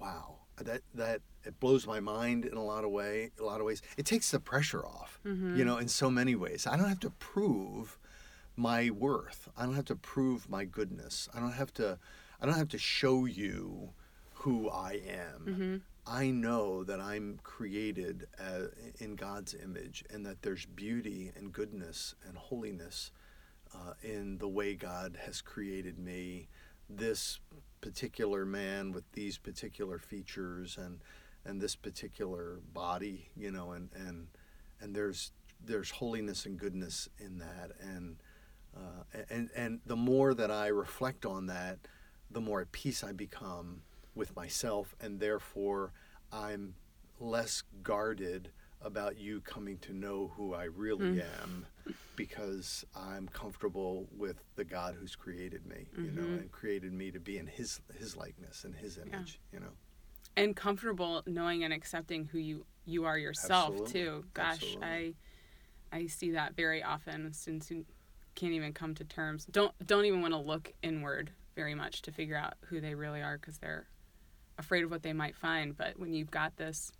wow. 0.00 0.36
That 0.60 0.82
that 0.94 1.20
it 1.44 1.60
blows 1.60 1.86
my 1.86 2.00
mind 2.00 2.44
in 2.44 2.56
a 2.56 2.64
lot 2.64 2.82
of 2.82 2.90
way 2.90 3.30
a 3.38 3.44
lot 3.44 3.60
of 3.60 3.66
ways. 3.66 3.80
It 3.96 4.06
takes 4.06 4.32
the 4.32 4.40
pressure 4.40 4.84
off 4.84 5.20
mm-hmm. 5.24 5.56
you 5.56 5.64
know 5.64 5.76
in 5.76 5.86
so 5.86 6.10
many 6.10 6.34
ways. 6.34 6.66
I 6.66 6.76
don't 6.76 6.88
have 6.88 7.00
to 7.00 7.10
prove 7.10 7.96
my 8.56 8.90
worth. 8.90 9.48
I 9.56 9.64
don't 9.64 9.76
have 9.76 9.84
to 9.84 9.94
prove 9.94 10.50
my 10.50 10.64
goodness. 10.64 11.28
I 11.32 11.38
don't 11.38 11.52
have 11.52 11.72
to 11.74 11.98
i 12.40 12.46
don't 12.46 12.56
have 12.56 12.68
to 12.68 12.78
show 12.78 13.24
you 13.24 13.90
who 14.34 14.68
i 14.70 15.00
am 15.08 15.44
mm-hmm. 15.46 15.76
I 16.08 16.30
know 16.30 16.82
that 16.82 17.00
i'm 17.00 17.38
created 17.42 18.26
uh, 18.40 18.66
in 18.98 19.14
god's 19.14 19.54
image 19.54 20.04
and 20.10 20.24
that 20.24 20.42
there's 20.42 20.66
beauty 20.66 21.30
and 21.36 21.52
goodness 21.52 22.14
and 22.26 22.36
holiness 22.36 23.10
uh, 23.74 23.94
in 24.02 24.38
the 24.38 24.48
way 24.48 24.74
God 24.74 25.18
has 25.24 25.40
created 25.40 25.98
me. 25.98 26.48
This 26.88 27.40
particular 27.80 28.44
man 28.44 28.92
with 28.92 29.10
these 29.12 29.38
particular 29.38 29.98
features 29.98 30.76
and 30.76 31.00
and 31.44 31.60
this 31.60 31.76
particular 31.76 32.58
body, 32.72 33.28
you 33.36 33.50
know, 33.50 33.72
and 33.72 33.90
and 33.94 34.28
and 34.80 34.94
there's 34.94 35.32
there's 35.64 35.90
holiness 35.90 36.46
and 36.46 36.58
goodness 36.58 37.08
in 37.18 37.38
that, 37.38 37.72
and 37.80 38.16
uh, 38.76 39.22
and 39.30 39.50
and 39.54 39.80
the 39.86 39.96
more 39.96 40.34
that 40.34 40.50
I 40.50 40.68
reflect 40.68 41.26
on 41.26 41.46
that, 41.46 41.78
the 42.30 42.40
more 42.40 42.60
at 42.60 42.72
peace 42.72 43.04
I 43.04 43.12
become 43.12 43.82
with 44.14 44.34
myself, 44.34 44.94
and 45.00 45.20
therefore 45.20 45.92
I'm 46.32 46.74
less 47.20 47.62
guarded 47.82 48.50
about 48.82 49.18
you 49.18 49.40
coming 49.40 49.78
to 49.78 49.92
know 49.92 50.32
who 50.36 50.54
I 50.54 50.64
really 50.64 51.16
mm. 51.16 51.24
am 51.42 51.66
because 52.16 52.84
I'm 52.94 53.28
comfortable 53.28 54.06
with 54.16 54.36
the 54.56 54.64
God 54.64 54.96
who's 54.98 55.16
created 55.16 55.66
me, 55.66 55.86
mm-hmm. 55.92 56.04
you 56.04 56.10
know, 56.12 56.22
mm-hmm. 56.22 56.34
and 56.34 56.52
created 56.52 56.92
me 56.92 57.10
to 57.10 57.20
be 57.20 57.38
in 57.38 57.46
his 57.46 57.80
his 57.98 58.16
likeness 58.16 58.64
and 58.64 58.74
his 58.74 58.98
image, 58.98 59.40
yeah. 59.52 59.58
you 59.58 59.60
know. 59.60 59.72
And 60.36 60.54
comfortable 60.54 61.22
knowing 61.26 61.64
and 61.64 61.72
accepting 61.72 62.26
who 62.26 62.38
you 62.38 62.66
you 62.84 63.04
are 63.04 63.18
yourself 63.18 63.70
Absolutely. 63.70 63.92
too. 63.92 64.24
Gosh, 64.34 64.54
Absolutely. 64.54 64.86
I 64.86 65.14
I 65.96 66.06
see 66.06 66.32
that 66.32 66.54
very 66.54 66.82
often. 66.82 67.32
Students 67.32 67.68
who 67.68 67.84
can't 68.34 68.52
even 68.52 68.72
come 68.72 68.94
to 68.94 69.04
terms, 69.04 69.46
don't 69.46 69.72
don't 69.86 70.04
even 70.04 70.20
want 70.20 70.34
to 70.34 70.40
look 70.40 70.72
inward 70.82 71.32
very 71.56 71.74
much 71.74 72.02
to 72.02 72.12
figure 72.12 72.36
out 72.36 72.54
who 72.66 72.80
they 72.80 72.94
really 72.94 73.20
are 73.20 73.36
because 73.36 73.58
they're 73.58 73.88
afraid 74.58 74.84
of 74.84 74.90
what 74.90 75.02
they 75.02 75.12
might 75.12 75.36
find. 75.36 75.76
But 75.76 75.98
when 75.98 76.12
you've 76.12 76.30
got 76.30 76.56
this, 76.56 76.92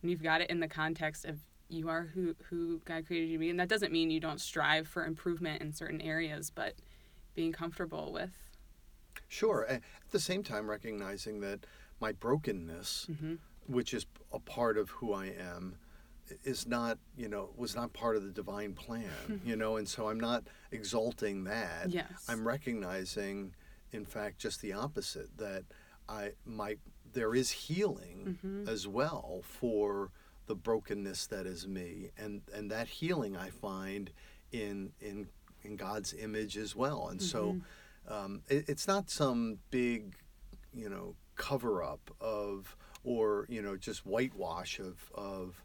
when 0.00 0.10
you've 0.10 0.22
got 0.22 0.40
it 0.40 0.50
in 0.50 0.60
the 0.60 0.68
context 0.68 1.24
of 1.24 1.40
you 1.68 1.88
are 1.88 2.02
who 2.14 2.34
who 2.48 2.80
God 2.84 3.06
created 3.06 3.28
you 3.28 3.36
to 3.36 3.40
be, 3.40 3.50
and 3.50 3.60
that 3.60 3.68
doesn't 3.68 3.92
mean 3.92 4.10
you 4.10 4.20
don't 4.20 4.40
strive 4.40 4.86
for 4.86 5.04
improvement 5.04 5.62
in 5.62 5.72
certain 5.72 6.00
areas, 6.00 6.50
but 6.50 6.74
being 7.34 7.52
comfortable 7.52 8.12
with. 8.12 8.30
Sure. 9.28 9.66
At 9.68 9.82
the 10.10 10.20
same 10.20 10.42
time, 10.42 10.70
recognizing 10.70 11.40
that 11.40 11.66
my 12.00 12.12
brokenness, 12.12 13.08
mm-hmm. 13.10 13.34
which 13.66 13.92
is 13.92 14.06
a 14.32 14.38
part 14.38 14.78
of 14.78 14.90
who 14.90 15.12
I 15.12 15.26
am, 15.26 15.76
is 16.44 16.66
not 16.66 16.98
you 17.16 17.28
know 17.28 17.50
was 17.56 17.74
not 17.74 17.92
part 17.92 18.16
of 18.16 18.24
the 18.24 18.30
divine 18.30 18.72
plan 18.72 19.40
you 19.44 19.56
know 19.56 19.76
and 19.76 19.88
so 19.88 20.08
i'm 20.08 20.18
not 20.18 20.44
exalting 20.72 21.44
that 21.44 21.88
yes 21.88 22.26
i'm 22.28 22.46
recognizing 22.46 23.54
in 23.92 24.04
fact 24.04 24.38
just 24.38 24.60
the 24.60 24.72
opposite 24.72 25.36
that 25.36 25.64
i 26.08 26.30
my 26.44 26.76
there 27.12 27.34
is 27.34 27.50
healing 27.50 28.38
mm-hmm. 28.44 28.68
as 28.68 28.86
well 28.86 29.42
for 29.42 30.10
the 30.46 30.54
brokenness 30.54 31.26
that 31.26 31.46
is 31.46 31.66
me 31.66 32.10
and 32.18 32.42
and 32.54 32.70
that 32.70 32.88
healing 32.88 33.36
i 33.36 33.50
find 33.50 34.10
in 34.52 34.92
in 35.00 35.26
in 35.62 35.76
god's 35.76 36.12
image 36.14 36.56
as 36.56 36.74
well 36.74 37.08
and 37.08 37.20
mm-hmm. 37.20 37.28
so 37.28 37.60
um, 38.08 38.42
it, 38.48 38.68
it's 38.68 38.86
not 38.86 39.10
some 39.10 39.58
big 39.70 40.14
you 40.72 40.88
know 40.88 41.16
cover 41.34 41.82
up 41.82 42.10
of 42.20 42.76
or 43.02 43.46
you 43.48 43.62
know 43.62 43.76
just 43.76 44.06
whitewash 44.06 44.78
of 44.78 45.10
of 45.14 45.64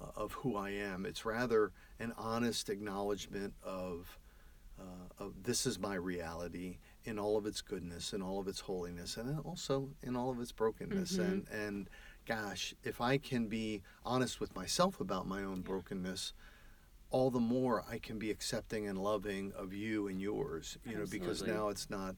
uh, 0.00 0.06
of 0.16 0.32
who 0.32 0.56
I 0.56 0.70
am. 0.70 1.06
It's 1.06 1.24
rather 1.24 1.72
an 1.98 2.12
honest 2.16 2.68
acknowledgement 2.68 3.54
of, 3.62 4.18
uh, 4.78 5.22
of 5.22 5.42
this 5.42 5.66
is 5.66 5.78
my 5.78 5.94
reality 5.94 6.78
in 7.04 7.18
all 7.18 7.36
of 7.36 7.46
its 7.46 7.60
goodness 7.60 8.12
and 8.12 8.22
all 8.22 8.38
of 8.38 8.48
its 8.48 8.60
holiness 8.60 9.16
and 9.16 9.38
also 9.40 9.88
in 10.02 10.16
all 10.16 10.30
of 10.30 10.40
its 10.40 10.52
brokenness. 10.52 11.12
Mm-hmm. 11.12 11.22
And, 11.22 11.48
and 11.50 11.90
gosh, 12.26 12.74
if 12.84 13.00
I 13.00 13.18
can 13.18 13.48
be 13.48 13.82
honest 14.04 14.40
with 14.40 14.54
myself 14.54 15.00
about 15.00 15.26
my 15.26 15.42
own 15.42 15.62
brokenness, 15.62 16.32
all 17.10 17.30
the 17.30 17.40
more 17.40 17.84
I 17.90 17.98
can 17.98 18.18
be 18.18 18.30
accepting 18.30 18.86
and 18.86 18.98
loving 18.98 19.52
of 19.56 19.72
you 19.72 20.08
and 20.08 20.20
yours, 20.20 20.78
you 20.84 20.92
Absolutely. 20.92 21.18
know, 21.18 21.24
because 21.26 21.42
now 21.42 21.68
it's 21.68 21.90
not, 21.90 22.14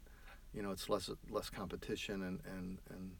you 0.52 0.62
know, 0.62 0.70
it's 0.70 0.88
less 0.88 1.08
less 1.30 1.48
competition 1.48 2.22
and 2.22 2.40
and 2.44 2.78
and 2.90 3.12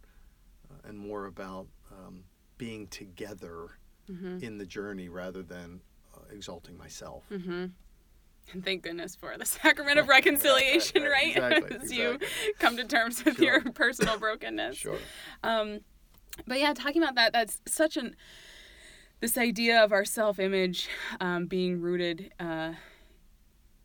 uh, 0.70 0.88
and 0.88 0.98
more 0.98 1.26
about 1.26 1.66
um, 1.90 2.24
being 2.58 2.86
together 2.88 3.70
mm-hmm. 4.10 4.38
in 4.42 4.58
the 4.58 4.66
journey 4.66 5.08
rather 5.08 5.42
than 5.42 5.80
uh, 6.14 6.20
exalting 6.30 6.76
myself. 6.76 7.24
Mm-hmm. 7.30 7.66
And 8.52 8.64
thank 8.64 8.82
goodness 8.82 9.16
for 9.16 9.36
the 9.38 9.44
sacrament 9.46 9.98
of 9.98 10.08
reconciliation, 10.08 11.02
right? 11.02 11.36
Exactly, 11.36 11.76
As 11.76 11.90
exactly. 11.90 11.96
you 11.98 12.18
come 12.58 12.76
to 12.76 12.84
terms 12.84 13.24
with 13.24 13.36
sure. 13.36 13.44
your 13.44 13.60
personal 13.72 14.18
brokenness. 14.18 14.76
Sure. 14.76 14.98
Um, 15.42 15.80
but 16.46 16.60
yeah, 16.60 16.72
talking 16.74 17.02
about 17.02 17.14
that, 17.16 17.32
that's 17.32 17.60
such 17.66 17.96
an 17.96 18.16
this 19.20 19.38
idea 19.38 19.84
of 19.84 19.92
our 19.92 20.04
self-image 20.04 20.88
um, 21.20 21.46
being 21.46 21.80
rooted 21.80 22.32
uh, 22.40 22.72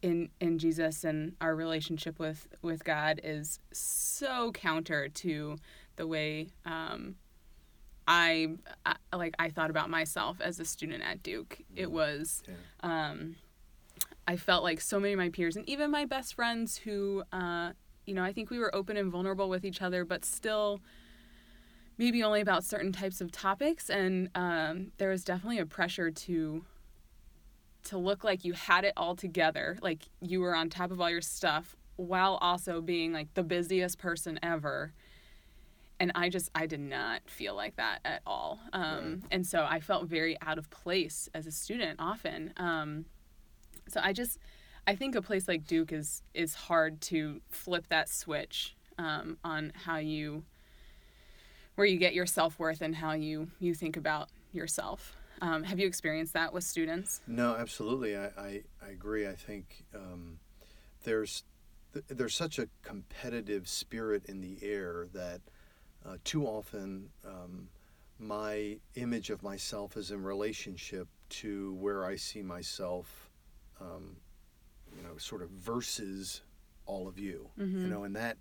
in 0.02 0.30
in 0.40 0.58
Jesus 0.58 1.04
and 1.04 1.36
our 1.42 1.56
relationship 1.56 2.18
with 2.18 2.48
with 2.62 2.84
God 2.84 3.20
is 3.24 3.60
so 3.72 4.52
counter 4.52 5.10
to 5.10 5.58
the 5.98 6.08
way 6.08 6.48
um, 6.66 7.16
I, 8.08 8.48
I, 8.86 8.96
like 9.16 9.36
I 9.38 9.50
thought 9.50 9.70
about 9.70 9.90
myself 9.90 10.40
as 10.40 10.60
a 10.60 10.66
student 10.66 11.04
at 11.04 11.22
Duke. 11.22 11.60
It 11.76 11.88
mm. 11.88 11.92
was 11.92 12.42
yeah. 12.48 13.10
um, 13.10 13.36
I 14.28 14.36
felt 14.36 14.64
like 14.64 14.82
so 14.82 15.00
many 15.00 15.14
of 15.14 15.18
my 15.18 15.30
peers 15.30 15.56
and 15.56 15.68
even 15.70 15.90
my 15.90 16.06
best 16.06 16.36
friends 16.36 16.78
who 16.78 17.24
uh, 17.32 17.72
you 18.06 18.14
know, 18.14 18.24
I 18.24 18.34
think 18.34 18.50
we 18.50 18.58
were 18.58 18.74
open 18.74 18.98
and 18.98 19.12
vulnerable 19.12 19.50
with 19.50 19.66
each 19.66 19.82
other, 19.82 20.06
but 20.06 20.24
still 20.26 20.80
maybe 21.98 22.24
only 22.24 22.42
about 22.42 22.64
certain 22.64 22.92
types 22.92 23.22
of 23.22 23.32
topics 23.32 23.90
and 23.90 24.30
um, 24.36 24.92
there 24.98 25.10
was 25.10 25.24
definitely 25.24 25.60
a 25.60 25.66
pressure 25.66 26.10
to 26.12 26.64
to 27.84 27.98
look 27.98 28.24
like 28.24 28.44
you 28.44 28.52
had 28.52 28.84
it 28.84 28.92
all 28.98 29.16
together, 29.16 29.78
like 29.82 30.10
you 30.22 30.42
were 30.42 30.54
on 30.54 30.70
top 30.70 30.92
of 30.92 31.00
all 31.00 31.10
your 31.10 31.22
stuff 31.22 31.76
while 31.96 32.38
also 32.42 32.82
being 32.82 33.14
like 33.14 33.34
the 33.34 33.44
busiest 33.44 33.98
person 33.98 34.38
ever 34.44 34.94
and 36.00 36.12
I 36.16 36.30
just 36.30 36.50
I 36.54 36.66
did 36.66 36.80
not 36.80 37.22
feel 37.26 37.56
like 37.56 37.76
that 37.78 38.00
at 38.06 38.22
all. 38.26 38.60
Um, 38.74 38.84
right. 38.84 39.18
And 39.32 39.48
so 39.48 39.66
I 39.68 39.80
felt 39.80 40.08
very 40.08 40.38
out 40.42 40.58
of 40.58 40.70
place 40.70 41.30
as 41.34 41.48
a 41.48 41.52
student 41.52 42.00
often. 42.00 42.54
Um, 42.58 43.06
so 43.90 44.00
I 44.04 44.14
just 44.14 44.40
I 44.86 44.96
think 44.96 45.16
a 45.16 45.22
place 45.22 45.48
like 45.48 45.66
Duke 45.66 45.92
is 45.92 46.24
is 46.34 46.56
hard 46.56 47.02
to 47.02 47.42
flip 47.50 47.86
that 47.90 48.10
switch 48.10 48.76
um, 48.98 49.38
on 49.44 49.74
how 49.76 49.98
you 49.98 50.44
where 51.76 51.86
you 51.88 51.98
get 51.98 52.14
your 52.14 52.26
self 52.26 52.58
worth 52.60 52.82
and 52.82 52.96
how 52.96 53.14
you 53.14 53.50
you 53.60 53.74
think 53.74 53.98
about 53.98 54.30
yourself. 54.54 55.16
Um, 55.42 55.64
have 55.64 55.80
you 55.80 55.86
experienced 55.86 56.34
that 56.34 56.52
with 56.52 56.64
students? 56.64 57.22
No, 57.28 57.56
absolutely. 57.56 58.18
I, 58.18 58.26
I, 58.26 58.62
I 58.84 58.90
agree. 58.90 59.28
I 59.28 59.36
think 59.36 59.86
um, 59.94 60.40
there's 61.04 61.44
there's 62.08 62.36
such 62.36 62.60
a 62.60 62.68
competitive 62.84 63.68
spirit 63.68 64.26
in 64.26 64.42
the 64.42 64.58
air 64.62 65.08
that 65.14 65.42
uh, 66.06 66.18
too 66.24 66.46
often 66.46 67.10
um, 67.26 67.70
my 68.20 68.78
image 68.96 69.30
of 69.30 69.44
myself 69.44 69.98
is 69.98 70.12
in 70.12 70.24
relationship 70.24 71.08
to 71.30 71.74
where 71.76 72.06
I 72.06 72.16
see 72.16 72.42
myself, 72.42 73.27
um, 73.82 74.18
you 74.96 75.04
know, 75.04 75.18
sort 75.18 75.42
of 75.42 75.50
versus 75.50 76.42
all 76.86 77.08
of 77.08 77.20
you, 77.20 77.50
mm-hmm. 77.60 77.82
you 77.82 77.88
know, 77.88 78.04
and 78.04 78.16
that 78.16 78.38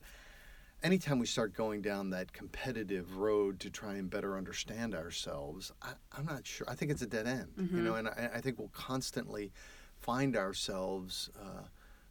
anytime 0.82 1.18
we 1.18 1.26
start 1.26 1.54
going 1.54 1.82
down 1.82 2.10
that 2.10 2.32
competitive 2.32 3.16
road 3.16 3.60
to 3.60 3.70
try 3.70 3.94
and 3.94 4.10
better 4.10 4.36
understand 4.36 4.94
ourselves, 4.94 5.72
I, 5.82 5.92
am 6.18 6.26
not 6.26 6.46
sure. 6.46 6.66
I 6.68 6.74
think 6.74 6.90
it's 6.90 7.02
a 7.02 7.06
dead 7.06 7.26
end, 7.26 7.48
mm-hmm. 7.58 7.76
you 7.76 7.82
know, 7.82 7.94
and 7.94 8.08
I, 8.08 8.30
I, 8.34 8.40
think 8.40 8.58
we'll 8.58 8.68
constantly 8.68 9.52
find 9.98 10.36
ourselves 10.36 11.30
uh, 11.40 11.64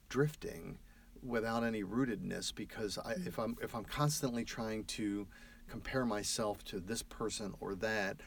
drifting 0.10 0.78
without 1.24 1.64
any 1.64 1.84
rootedness 1.84 2.54
because 2.54 2.98
I, 2.98 3.14
if 3.26 3.40
I'm 3.40 3.56
if 3.62 3.76
I'm 3.76 3.86
constantly 3.86 4.44
trying 4.44 4.84
to 4.86 5.28
compare 5.68 6.06
myself 6.06 6.64
to 6.66 6.80
this 6.80 7.02
person 7.02 7.54
or 7.60 7.76
that, 7.76 8.18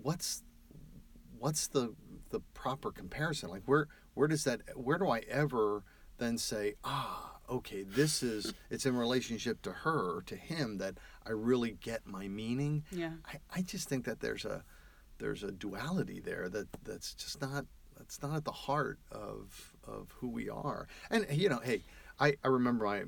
what's 0.00 0.42
what's 1.38 1.66
the 1.66 1.94
the 2.30 2.40
proper 2.52 2.90
comparison? 2.90 3.50
Like 3.50 3.62
where 3.66 3.88
where 4.14 4.28
does 4.28 4.44
that 4.44 4.60
where 4.74 4.98
do 4.98 5.08
I 5.08 5.20
ever 5.28 5.82
then 6.18 6.38
say 6.38 6.74
ah 6.84 7.32
okay 7.50 7.82
this 7.82 8.22
is 8.22 8.54
it's 8.70 8.86
in 8.86 8.96
relationship 8.96 9.60
to 9.62 9.70
her 9.70 10.16
or 10.16 10.22
to 10.22 10.36
him 10.36 10.78
that 10.78 10.94
I 11.26 11.30
really 11.30 11.72
get 11.80 12.06
my 12.06 12.28
meaning. 12.28 12.84
Yeah. 12.90 13.12
I, 13.26 13.38
I 13.54 13.62
just 13.62 13.88
think 13.88 14.04
that 14.04 14.20
there's 14.20 14.44
a 14.44 14.62
there's 15.18 15.42
a 15.42 15.52
duality 15.52 16.20
there 16.20 16.48
that 16.48 16.68
that's 16.84 17.14
just 17.14 17.40
not 17.40 17.64
that's 17.96 18.20
not 18.22 18.36
at 18.36 18.44
the 18.44 18.52
heart 18.52 18.98
of 19.10 19.72
of 19.86 20.12
who 20.18 20.28
we 20.28 20.48
are. 20.48 20.88
And 21.10 21.26
you 21.30 21.48
know, 21.48 21.60
hey, 21.62 21.82
I, 22.18 22.34
I 22.44 22.48
remember 22.48 22.84
my 22.84 23.04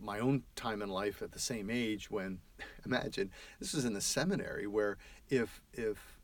my 0.00 0.18
own 0.18 0.42
time 0.56 0.82
in 0.82 0.88
life 0.88 1.22
at 1.22 1.32
the 1.32 1.38
same 1.38 1.70
age 1.70 2.10
when 2.10 2.38
imagine 2.86 3.30
this 3.60 3.72
was 3.72 3.84
in 3.84 3.94
the 3.94 4.00
seminary 4.00 4.66
where 4.66 4.98
if 5.28 5.62
if 5.72 6.18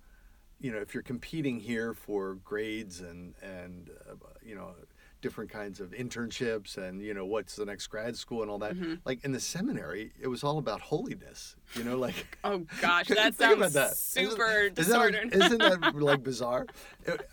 you 0.60 0.72
know 0.72 0.78
if 0.78 0.94
you're 0.94 1.02
competing 1.02 1.60
here 1.60 1.94
for 1.94 2.34
grades 2.44 3.00
and 3.00 3.34
and 3.42 3.90
uh, 4.10 4.14
you 4.44 4.54
know 4.54 4.74
different 5.20 5.50
kinds 5.50 5.80
of 5.80 5.90
internships 5.90 6.76
and 6.76 7.02
you 7.02 7.12
know 7.12 7.26
what's 7.26 7.56
the 7.56 7.64
next 7.66 7.88
grad 7.88 8.16
school 8.16 8.42
and 8.42 8.50
all 8.50 8.58
that. 8.58 8.74
Mm-hmm. 8.74 8.94
Like 9.04 9.24
in 9.24 9.32
the 9.32 9.40
seminary, 9.40 10.12
it 10.20 10.28
was 10.28 10.44
all 10.44 10.58
about 10.58 10.80
holiness. 10.80 11.56
You 11.74 11.82
know, 11.84 11.96
like 11.96 12.38
Oh 12.44 12.64
gosh, 12.80 13.08
that 13.08 13.34
sounds 13.34 13.72
that. 13.72 13.96
super 13.96 14.60
Isn't- 14.60 14.74
disordered. 14.76 15.34
Isn't 15.34 15.58
that, 15.58 15.66
isn't 15.72 15.80
that 15.80 15.94
like 15.96 16.22
bizarre? 16.22 16.66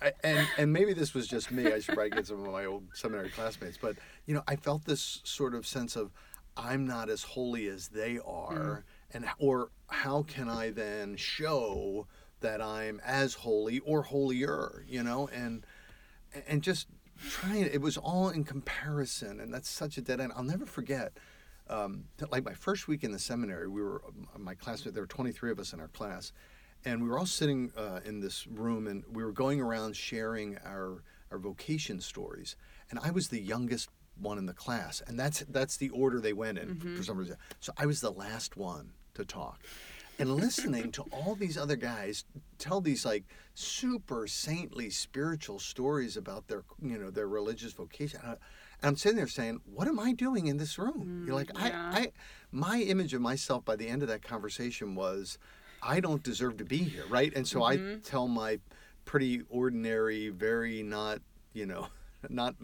I- 0.02 0.12
and 0.24 0.48
and 0.58 0.72
maybe 0.72 0.94
this 0.94 1.14
was 1.14 1.26
just 1.28 1.50
me. 1.52 1.66
I 1.72 1.78
should 1.80 1.94
probably 1.94 2.10
get 2.10 2.26
some 2.26 2.44
of 2.44 2.50
my 2.52 2.64
old 2.64 2.84
seminary 2.92 3.30
classmates. 3.30 3.78
But 3.80 3.96
you 4.26 4.34
know, 4.34 4.42
I 4.48 4.56
felt 4.56 4.84
this 4.84 5.20
sort 5.24 5.54
of 5.54 5.66
sense 5.66 5.94
of 5.96 6.10
I'm 6.56 6.86
not 6.86 7.08
as 7.08 7.22
holy 7.22 7.68
as 7.68 7.88
they 7.88 8.18
are, 8.26 8.84
and 9.12 9.26
or 9.38 9.70
how 9.88 10.22
can 10.24 10.48
I 10.48 10.70
then 10.70 11.14
show 11.16 12.06
that 12.40 12.60
I'm 12.60 13.00
as 13.04 13.34
holy 13.34 13.80
or 13.80 14.02
holier? 14.02 14.84
You 14.88 15.02
know, 15.02 15.28
and 15.32 15.64
and 16.46 16.62
just 16.62 16.88
trying. 17.28 17.64
It 17.64 17.80
was 17.80 17.96
all 17.96 18.28
in 18.28 18.44
comparison, 18.44 19.40
and 19.40 19.52
that's 19.52 19.68
such 19.68 19.96
a 19.96 20.00
dead 20.00 20.20
end. 20.20 20.32
I'll 20.36 20.42
never 20.44 20.66
forget 20.66 21.18
um, 21.68 22.04
like 22.30 22.44
my 22.44 22.54
first 22.54 22.88
week 22.88 23.04
in 23.04 23.12
the 23.12 23.18
seminary, 23.18 23.68
we 23.68 23.82
were 23.82 24.02
my 24.36 24.54
classmate. 24.54 24.94
There 24.94 25.02
were 25.02 25.08
23 25.08 25.50
of 25.50 25.58
us 25.58 25.72
in 25.72 25.80
our 25.80 25.88
class, 25.88 26.32
and 26.84 27.02
we 27.02 27.08
were 27.08 27.18
all 27.18 27.26
sitting 27.26 27.72
uh, 27.76 28.00
in 28.04 28.20
this 28.20 28.46
room, 28.46 28.86
and 28.86 29.04
we 29.10 29.24
were 29.24 29.32
going 29.32 29.60
around 29.60 29.96
sharing 29.96 30.58
our 30.64 31.02
our 31.30 31.38
vocation 31.38 32.00
stories. 32.00 32.56
And 32.90 33.00
I 33.00 33.10
was 33.10 33.28
the 33.28 33.40
youngest 33.40 33.88
one 34.18 34.38
in 34.38 34.46
the 34.46 34.52
class, 34.54 35.02
and 35.06 35.18
that's 35.18 35.40
that's 35.48 35.76
the 35.76 35.90
order 35.90 36.20
they 36.20 36.32
went 36.32 36.58
in 36.58 36.68
for 36.96 37.02
some 37.02 37.18
reason. 37.18 37.36
So 37.60 37.72
I 37.76 37.86
was 37.86 38.00
the 38.00 38.12
last 38.12 38.56
one 38.56 38.92
to 39.14 39.24
talk. 39.24 39.60
And 40.18 40.34
listening 40.34 40.92
to 40.92 41.02
all 41.12 41.34
these 41.34 41.58
other 41.58 41.76
guys 41.76 42.24
tell 42.58 42.80
these 42.80 43.04
like 43.04 43.24
super 43.54 44.26
saintly 44.26 44.90
spiritual 44.90 45.58
stories 45.58 46.16
about 46.16 46.48
their 46.48 46.64
you 46.82 46.98
know 46.98 47.10
their 47.10 47.28
religious 47.28 47.72
vocation, 47.72 48.20
I, 48.24 48.36
I'm 48.82 48.96
sitting 48.96 49.16
there 49.16 49.26
saying, 49.26 49.60
"What 49.64 49.88
am 49.88 49.98
I 49.98 50.12
doing 50.12 50.46
in 50.46 50.56
this 50.56 50.78
room?" 50.78 51.22
Mm, 51.22 51.26
You're 51.26 51.34
like, 51.34 51.50
yeah. 51.58 51.90
I, 51.94 52.00
I, 52.00 52.12
my 52.50 52.80
image 52.80 53.14
of 53.14 53.20
myself 53.20 53.64
by 53.64 53.76
the 53.76 53.88
end 53.88 54.02
of 54.02 54.08
that 54.08 54.22
conversation 54.22 54.94
was, 54.94 55.38
I 55.82 56.00
don't 56.00 56.22
deserve 56.22 56.56
to 56.58 56.64
be 56.64 56.78
here, 56.78 57.04
right? 57.08 57.32
And 57.34 57.46
so 57.46 57.62
I 57.62 57.76
mm-hmm. 57.76 58.00
tell 58.00 58.28
my 58.28 58.58
pretty 59.04 59.42
ordinary, 59.48 60.28
very 60.30 60.82
not, 60.82 61.20
you 61.52 61.66
know, 61.66 61.88
not 62.28 62.54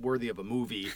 worthy 0.00 0.28
of 0.28 0.38
a 0.38 0.44
movie, 0.44 0.90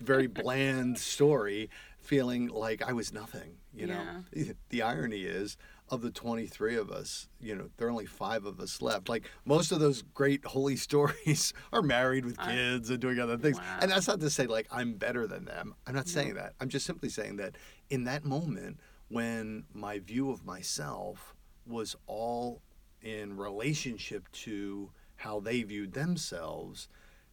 very 0.00 0.26
bland 0.26 0.98
story, 0.98 1.70
feeling 2.02 2.48
like 2.48 2.82
I 2.82 2.92
was 2.92 3.12
nothing. 3.12 3.56
You 3.74 3.86
know, 3.86 4.04
the 4.68 4.82
irony 4.82 5.22
is. 5.22 5.56
Of 5.88 6.00
the 6.00 6.10
23 6.10 6.76
of 6.76 6.90
us, 6.90 7.28
you 7.38 7.54
know, 7.54 7.68
there 7.76 7.86
are 7.86 7.90
only 7.90 8.06
five 8.06 8.46
of 8.46 8.60
us 8.60 8.80
left. 8.80 9.10
Like 9.10 9.28
most 9.44 9.72
of 9.72 9.80
those 9.80 10.00
great 10.14 10.42
holy 10.42 10.76
stories 10.88 11.52
are 11.70 11.82
married 11.82 12.24
with 12.24 12.38
kids 12.38 12.88
and 12.88 12.98
doing 12.98 13.18
other 13.18 13.36
things. 13.36 13.58
Wow. 13.58 13.78
And 13.82 13.90
that's 13.90 14.08
not 14.08 14.18
to 14.20 14.30
say 14.30 14.46
like 14.46 14.66
I'm 14.70 14.94
better 14.94 15.26
than 15.26 15.44
them. 15.44 15.74
I'm 15.86 15.94
not 15.94 16.08
saying 16.08 16.32
that. 16.34 16.54
I'm 16.62 16.70
just 16.70 16.86
simply 16.86 17.10
saying 17.10 17.36
that 17.36 17.56
in 17.90 18.04
that 18.04 18.24
moment 18.24 18.80
when 19.08 19.64
my 19.74 19.98
view 19.98 20.30
of 20.30 20.46
myself 20.46 21.34
was 21.66 21.94
all 22.06 22.62
in 23.02 23.36
relationship 23.36 24.30
to 24.32 24.90
how 25.16 25.40
they 25.40 25.62
viewed 25.62 25.92
themselves, 25.92 26.88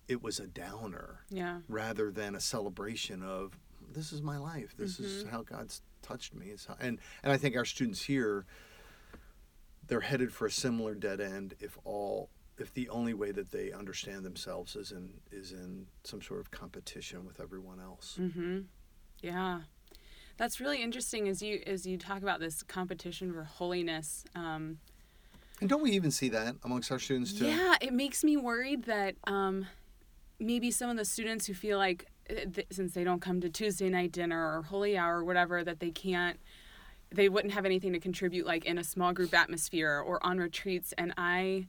it 0.08 0.22
was 0.22 0.40
a 0.40 0.48
downer 0.48 1.22
yeah. 1.30 1.60
rather 1.68 2.12
than 2.12 2.36
a 2.36 2.40
celebration 2.40 3.24
of 3.24 3.58
this 3.94 4.12
is 4.12 4.22
my 4.22 4.38
life. 4.38 4.74
This 4.78 5.00
is 5.00 5.26
how 5.30 5.42
God's 5.44 5.82
touched 6.02 6.34
me. 6.36 6.48
It's 6.48 6.66
how, 6.66 6.76
and 6.80 7.00
and 7.24 7.32
I 7.32 7.38
think 7.38 7.56
our 7.56 7.66
students 7.66 8.02
here 8.04 8.46
they're 9.88 10.02
headed 10.02 10.32
for 10.32 10.46
a 10.46 10.52
similar 10.52 10.94
dead 10.94 11.20
end 11.20 11.56
if 11.60 11.78
all 11.84 12.30
if 12.58 12.74
the 12.74 12.90
only 12.90 13.14
way 13.14 13.32
that 13.32 13.52
they 13.52 13.72
understand 13.72 14.24
themselves 14.24 14.76
is 14.76 14.92
in 14.92 15.10
is 15.32 15.52
in 15.52 15.88
some 16.04 16.22
sort 16.22 16.40
of 16.40 16.52
competition 16.52 17.26
with 17.26 17.40
everyone 17.40 17.80
else. 17.80 18.18
Mm-hmm. 18.20 18.60
Yeah, 19.22 19.62
that's 20.38 20.60
really 20.60 20.82
interesting 20.82 21.28
as 21.28 21.42
you 21.42 21.62
as 21.66 21.86
you 21.86 21.98
talk 21.98 22.22
about 22.22 22.40
this 22.40 22.62
competition 22.64 23.34
for 23.34 23.44
holiness. 23.44 24.24
Um, 24.36 24.78
And 25.60 25.70
don't 25.70 25.82
we 25.82 25.92
even 25.92 26.12
see 26.12 26.30
that 26.30 26.56
amongst 26.64 26.92
our 26.92 27.00
students 27.00 27.34
too? 27.34 27.48
yeah, 27.48 27.76
it 27.82 27.94
makes 27.94 28.24
me 28.24 28.38
worried 28.38 28.84
that 28.84 29.16
um, 29.26 29.66
maybe 30.40 30.72
some 30.72 30.90
of 30.90 30.98
the 30.98 31.06
students 31.06 31.48
who 31.48 31.54
feel 31.54 31.78
like 31.78 32.06
since 32.72 32.94
they 32.94 33.04
don't 33.04 33.22
come 33.22 33.42
to 33.42 33.50
Tuesday 33.50 33.90
night 33.90 34.12
dinner 34.12 34.58
or 34.58 34.64
holy 34.64 34.98
hour 34.98 35.20
or 35.20 35.24
whatever 35.24 35.64
that 35.64 35.80
they 35.80 35.92
can't 35.92 36.40
they 37.12 37.28
wouldn't 37.28 37.54
have 37.54 37.66
anything 37.66 37.94
to 37.94 38.00
contribute 38.00 38.46
like 38.46 38.66
in 38.66 38.78
a 38.78 38.84
small 38.84 39.14
group 39.14 39.34
atmosphere 39.34 40.04
or 40.06 40.24
on 40.26 40.38
retreats 40.38 40.94
and 40.98 41.14
I 41.18 41.68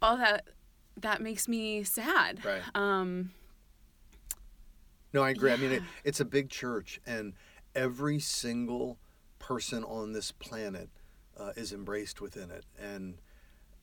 all 0.00 0.16
that 0.16 0.44
that 1.00 1.20
makes 1.20 1.48
me 1.48 1.82
sad. 1.84 2.44
Right. 2.44 2.62
Um, 2.74 3.30
No, 5.12 5.22
I 5.22 5.30
agree. 5.30 5.52
I 5.52 5.56
mean, 5.56 5.72
it, 5.72 5.82
it's 6.04 6.20
a 6.20 6.24
big 6.24 6.48
church, 6.50 7.00
and 7.06 7.34
every 7.74 8.18
single 8.18 8.98
person 9.38 9.84
on 9.84 10.12
this 10.12 10.32
planet 10.32 10.88
uh, 11.38 11.52
is 11.56 11.72
embraced 11.72 12.20
within 12.20 12.50
it. 12.50 12.64
And 12.78 13.18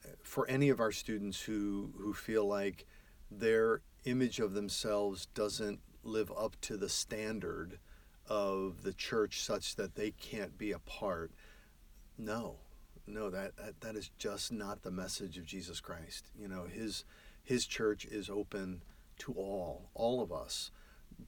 uh, 0.06 0.10
for 0.24 0.48
any 0.48 0.70
of 0.70 0.80
our 0.80 0.92
students 0.92 1.42
who 1.42 1.92
who 1.98 2.14
feel 2.14 2.46
like 2.48 2.86
their 3.32 3.82
image 4.06 4.40
of 4.40 4.54
themselves 4.54 5.28
doesn't 5.34 5.80
live 6.04 6.32
up 6.38 6.56
to 6.62 6.78
the 6.78 6.90
standard 6.90 7.80
of 8.28 8.84
the 8.84 8.94
church, 8.94 9.42
such 9.42 9.76
that 9.76 9.96
they 9.96 10.12
can't 10.12 10.58
be 10.58 10.72
a 10.72 10.80
part, 10.80 11.32
no, 12.18 12.58
no, 13.08 13.30
that, 13.30 13.58
that 13.58 13.82
that 13.82 13.96
is 13.96 14.12
just 14.20 14.52
not 14.52 14.84
the 14.84 14.92
message 14.92 15.38
of 15.38 15.46
Jesus 15.46 15.80
Christ. 15.80 16.26
You 16.40 16.48
know, 16.48 16.66
his 16.66 17.06
his 17.44 17.66
church 17.66 18.06
is 18.06 18.30
open 18.30 18.82
to 19.20 19.34
all, 19.34 19.90
all 19.96 20.22
of 20.22 20.32
us 20.32 20.72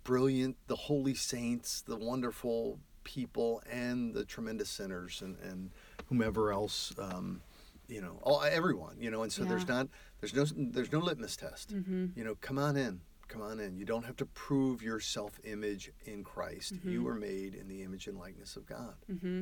brilliant, 0.04 0.58
the 0.68 0.76
holy 0.76 1.14
saints, 1.14 1.82
the 1.82 1.96
wonderful 1.96 2.80
people, 3.04 3.62
and 3.70 4.14
the 4.14 4.26
tremendous 4.26 4.70
sinners, 4.70 5.22
and, 5.22 5.38
and 5.40 5.72
whomever 6.08 6.52
else, 6.52 6.94
um, 6.98 7.42
you 7.92 8.02
know, 8.02 8.20
all, 8.24 8.42
everyone, 8.42 8.96
you 9.00 9.12
know. 9.12 9.22
And 9.24 9.32
so 9.32 9.44
there's 9.44 9.68
not, 9.68 9.88
there's 10.22 10.34
no, 10.34 10.46
there's 10.72 10.92
no 10.92 11.00
litmus 11.00 11.36
test. 11.36 11.76
Mm-hmm. 11.76 12.08
You 12.16 12.24
know, 12.24 12.36
come 12.40 12.58
on 12.58 12.78
in, 12.78 13.02
come 13.28 13.42
on 13.42 13.60
in. 13.60 13.76
You 13.76 13.86
don't 13.86 14.06
have 14.06 14.16
to 14.18 14.26
prove 14.26 14.82
your 14.82 15.00
self-image 15.00 15.92
in 16.06 16.24
Christ. 16.24 16.76
Mm-hmm. 16.76 16.90
You 16.90 17.04
were 17.04 17.16
made 17.16 17.54
in 17.54 17.68
the 17.68 17.84
image 17.84 18.08
and 18.08 18.18
likeness 18.18 18.56
of 18.56 18.66
God. 18.66 18.96
hmm 19.08 19.42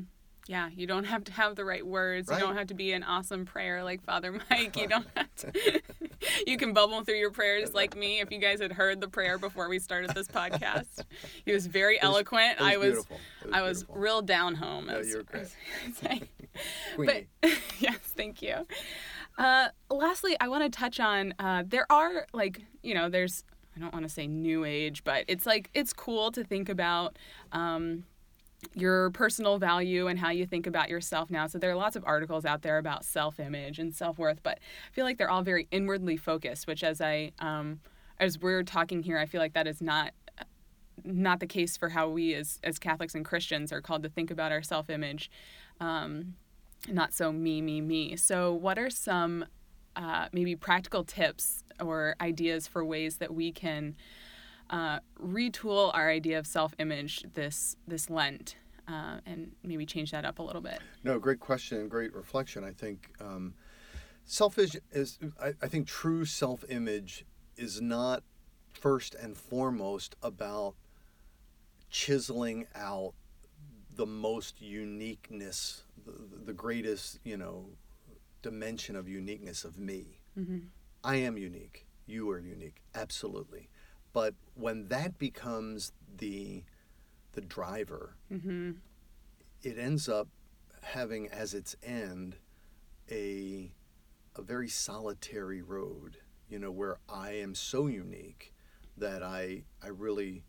Yeah, 0.49 0.69
you 0.75 0.88
don't 0.88 1.03
have 1.03 1.23
to 1.25 1.31
have 1.33 1.55
the 1.55 1.63
right 1.63 1.85
words. 1.85 2.27
Right. 2.27 2.39
You 2.39 2.47
don't 2.47 2.57
have 2.57 2.65
to 2.67 2.73
be 2.73 2.91
an 2.93 3.03
awesome 3.03 3.45
prayer 3.45 3.83
like 3.83 4.03
Father 4.03 4.31
Mike. 4.49 4.75
You 4.75 4.88
don't 4.88 5.05
have 5.15 5.35
to. 5.35 5.81
you 6.47 6.57
can 6.57 6.73
bubble 6.73 7.03
through 7.03 7.17
your 7.19 7.29
prayers 7.29 7.75
like 7.75 7.95
me. 7.95 8.19
If 8.19 8.31
you 8.31 8.39
guys 8.39 8.59
had 8.59 8.71
heard 8.71 8.99
the 8.99 9.07
prayer 9.07 9.38
before 9.38 9.69
we 9.69 9.77
started 9.77 10.09
this 10.15 10.27
podcast, 10.27 11.03
he 11.45 11.51
was 11.53 11.67
very 11.67 11.97
It 11.97 12.01
was- 12.01 12.15
eloquent. 12.15 12.59
it 12.59 12.62
was 12.62 12.67
I 12.73 12.77
was, 12.77 12.95
was 12.97 13.05
I 13.53 13.62
was 13.62 13.77
beautiful. 13.83 14.01
real 14.01 14.21
down 14.23 14.55
home. 14.55 14.88
No, 14.88 14.95
as- 14.97 15.07
you 15.09 15.17
were 15.17 15.23
great. 15.23 16.23
But 16.97 17.25
yes, 17.79 17.97
thank 18.17 18.41
you. 18.41 18.65
Uh, 19.38 19.67
lastly, 19.91 20.35
I 20.41 20.47
want 20.47 20.63
to 20.63 20.75
touch 20.75 20.99
on 20.99 21.33
uh, 21.38 21.63
there 21.67 21.85
are 21.91 22.25
like 22.33 22.62
you 22.81 22.95
know 22.95 23.07
there's 23.07 23.43
I 23.75 23.79
don't 23.79 23.93
want 23.93 24.03
to 24.03 24.09
say 24.09 24.25
new 24.27 24.65
age, 24.65 25.03
but 25.03 25.25
it's 25.27 25.45
like 25.45 25.69
it's 25.75 25.93
cool 25.93 26.31
to 26.31 26.43
think 26.43 26.69
about. 26.69 27.17
Um, 27.51 28.05
your 28.74 29.10
personal 29.12 29.58
value 29.58 30.08
and 30.08 30.19
how 30.19 30.30
you 30.30 30.45
think 30.45 30.67
about 30.67 30.89
yourself 30.89 31.32
now. 31.32 31.48
So 31.48 31.58
there 31.58 31.72
are 31.72 31.76
lots 31.76 31.95
of 31.95 32.04
articles 32.06 32.45
out 32.45 32.62
there 32.62 32.78
about 32.78 33.06
self-image 33.06 33.80
and 33.80 33.93
self-worth, 33.93 34.43
but 34.43 34.60
I 34.60 34.93
feel 34.93 35.06
like 35.06 35.17
they're 35.17 35.30
all 35.30 35.43
very 35.43 35.67
inwardly 35.72 36.17
focused. 36.17 36.67
Which, 36.67 36.84
as 36.84 37.02
I 37.02 37.32
um, 37.39 37.80
as 38.19 38.39
we're 38.39 38.63
talking 38.63 39.04
here, 39.04 39.17
I 39.17 39.26
feel 39.26 39.41
like 39.41 39.54
that 39.54 39.67
is 39.67 39.82
not 39.82 40.12
not 41.06 41.39
the 41.39 41.48
case 41.48 41.78
for 41.78 41.89
how 41.89 42.10
we 42.10 42.34
as 42.34 42.60
as 42.63 42.80
Catholics 42.80 43.15
and 43.15 43.24
Christians 43.24 43.72
are 43.72 43.82
called 43.82 44.04
to 44.04 44.10
think 44.10 44.32
about 44.32 44.52
our 44.52 44.62
self-image. 44.62 45.32
Um, 45.80 46.36
not 46.88 47.13
so 47.13 47.32
me, 47.32 47.62
me, 47.62 47.82
me. 47.82 48.15
So, 48.15 48.54
what 48.54 48.78
are 48.78 48.89
some 48.89 49.45
uh, 49.95 50.28
maybe 50.32 50.56
practical 50.56 51.04
tips 51.04 51.63
or 51.80 52.15
ideas 52.22 52.67
for 52.67 52.86
ways 52.86 53.17
that 53.17 53.34
we 53.34 53.52
can 53.52 53.95
uh, 54.69 54.99
retool 55.21 55.91
our 55.93 56.10
idea 56.10 56.39
of 56.39 56.47
self-image 56.47 57.25
this 57.34 57.75
this 57.88 58.10
Lent 58.10 58.55
uh, 58.88 59.19
and 59.25 59.51
maybe 59.63 59.86
change 59.86 60.12
that 60.12 60.25
up 60.25 60.39
a 60.39 60.43
little 60.43 60.62
bit? 60.62 60.79
No, 61.03 61.19
great 61.19 61.39
question 61.39 61.79
and 61.79 61.89
great 61.89 62.13
reflection. 62.13 62.63
I 62.63 62.71
think 62.71 63.10
um, 63.19 63.53
selfish 64.25 64.75
is. 64.91 65.19
I, 65.41 65.53
I 65.62 65.67
think 65.67 65.88
true 65.88 66.25
self-image 66.25 67.25
is 67.58 67.82
not 67.82 68.23
first 68.71 69.15
and 69.15 69.36
foremost 69.36 70.15
about 70.21 70.75
chiseling 71.89 72.67
out 72.75 73.13
the 73.95 74.05
most 74.05 74.62
uniqueness, 74.62 75.84
the, 76.05 76.13
the 76.45 76.53
greatest, 76.53 77.19
you 77.23 77.36
know, 77.36 77.65
dimension 78.41 78.95
of 78.95 79.10
uniqueness 79.10 79.63
of 79.63 79.77
me. 79.77 80.19
Mm-hmm. 80.38 80.60
I 81.03 81.15
am 81.17 81.38
unique. 81.38 81.86
You 82.05 82.29
are 82.29 82.39
unique, 82.39 82.82
absolutely. 82.95 83.68
But 84.19 84.36
when 84.55 84.89
that 84.89 85.17
becomes 85.17 85.93
the 86.17 86.63
the 87.32 87.39
driver, 87.39 88.15
Mm-hmm. 88.29 88.71
it 89.63 89.77
ends 89.77 90.10
up 90.10 90.27
having 90.82 91.29
as 91.29 91.53
its 91.53 91.77
end 91.82 92.36
a 93.10 93.71
a 94.36 94.41
very 94.41 94.67
solitary 94.67 95.62
road 95.62 96.17
you 96.49 96.58
know 96.60 96.71
where 96.71 96.97
i 97.10 97.32
am 97.32 97.53
so 97.55 97.88
unique 97.88 98.53
that 98.97 99.21
I 99.23 99.63
I 99.82 99.88
really 99.88 100.43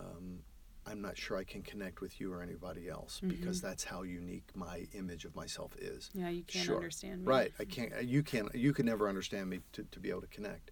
um, 0.00 0.40
I'm 0.86 1.00
not 1.00 1.16
sure 1.18 1.36
I 1.36 1.44
can 1.44 1.62
connect 1.62 2.00
with 2.00 2.20
you 2.20 2.32
or 2.32 2.42
anybody 2.42 2.88
else 2.88 3.20
because 3.34 3.60
that's 3.60 3.84
how 3.84 4.02
unique 4.02 4.48
my 4.54 4.86
image 4.94 5.24
of 5.26 5.36
myself 5.36 5.76
is. 5.78 6.10
Yeah, 6.14 6.30
you 6.30 6.42
can't 6.44 6.64
Sure. 6.64 6.76
understand 6.76 7.20
me. 7.20 7.26
Right. 7.26 7.52
I 7.58 7.64
can't. 7.76 7.92
You 8.04 8.22
can't 8.22 8.52
You 8.54 8.72
can 8.72 8.86
never 8.86 9.06
understand 9.08 9.50
me 9.50 9.60
to, 9.74 9.84
to 9.84 10.00
be 10.00 10.08
able 10.10 10.22
to 10.22 10.26
connect. 10.38 10.70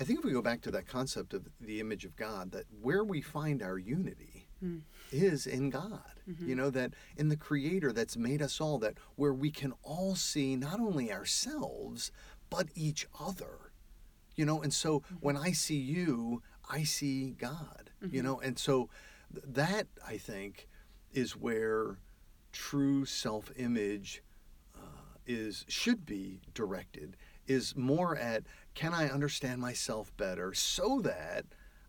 I 0.00 0.04
think 0.04 0.20
if 0.20 0.24
we 0.24 0.32
go 0.32 0.42
back 0.42 0.60
to 0.62 0.70
that 0.72 0.86
concept 0.86 1.34
of 1.34 1.48
the 1.60 1.80
image 1.80 2.04
of 2.04 2.14
God, 2.16 2.52
that 2.52 2.64
where 2.80 3.02
we 3.04 3.20
find 3.20 3.62
our 3.62 3.78
unity 3.78 4.44
Mm. 4.64 4.80
is 5.12 5.46
in 5.46 5.70
God. 5.70 6.20
Mm-hmm. 6.28 6.48
You 6.48 6.56
know 6.56 6.68
that 6.70 6.94
in 7.16 7.28
the 7.28 7.36
Creator 7.36 7.92
that's 7.92 8.16
made 8.16 8.42
us 8.42 8.60
all. 8.60 8.78
That 8.78 8.98
where 9.14 9.32
we 9.32 9.52
can 9.52 9.72
all 9.84 10.16
see 10.16 10.56
not 10.56 10.80
only 10.80 11.12
ourselves 11.12 12.10
but 12.50 12.66
each 12.74 13.06
other. 13.20 13.70
You 14.34 14.44
know, 14.46 14.60
and 14.60 14.74
so 14.74 15.00
Mm-hmm. 15.00 15.14
when 15.20 15.36
I 15.36 15.52
see 15.52 15.76
you, 15.78 16.42
I 16.68 16.82
see 16.82 17.30
God. 17.38 17.90
You 18.10 18.20
know, 18.22 18.40
and 18.40 18.58
so 18.58 18.90
th- 19.32 19.44
that 19.46 19.86
I 20.06 20.18
think 20.18 20.68
is 21.12 21.36
where 21.36 21.98
true 22.52 23.04
self-image 23.04 24.22
uh, 24.76 24.80
is 25.24 25.64
should 25.68 26.04
be 26.04 26.40
directed 26.52 27.16
is 27.48 27.74
more 27.76 28.16
at 28.16 28.44
can 28.74 28.94
I 28.94 29.08
understand 29.08 29.60
myself 29.60 30.16
better 30.16 30.54
so 30.54 31.00
that 31.00 31.46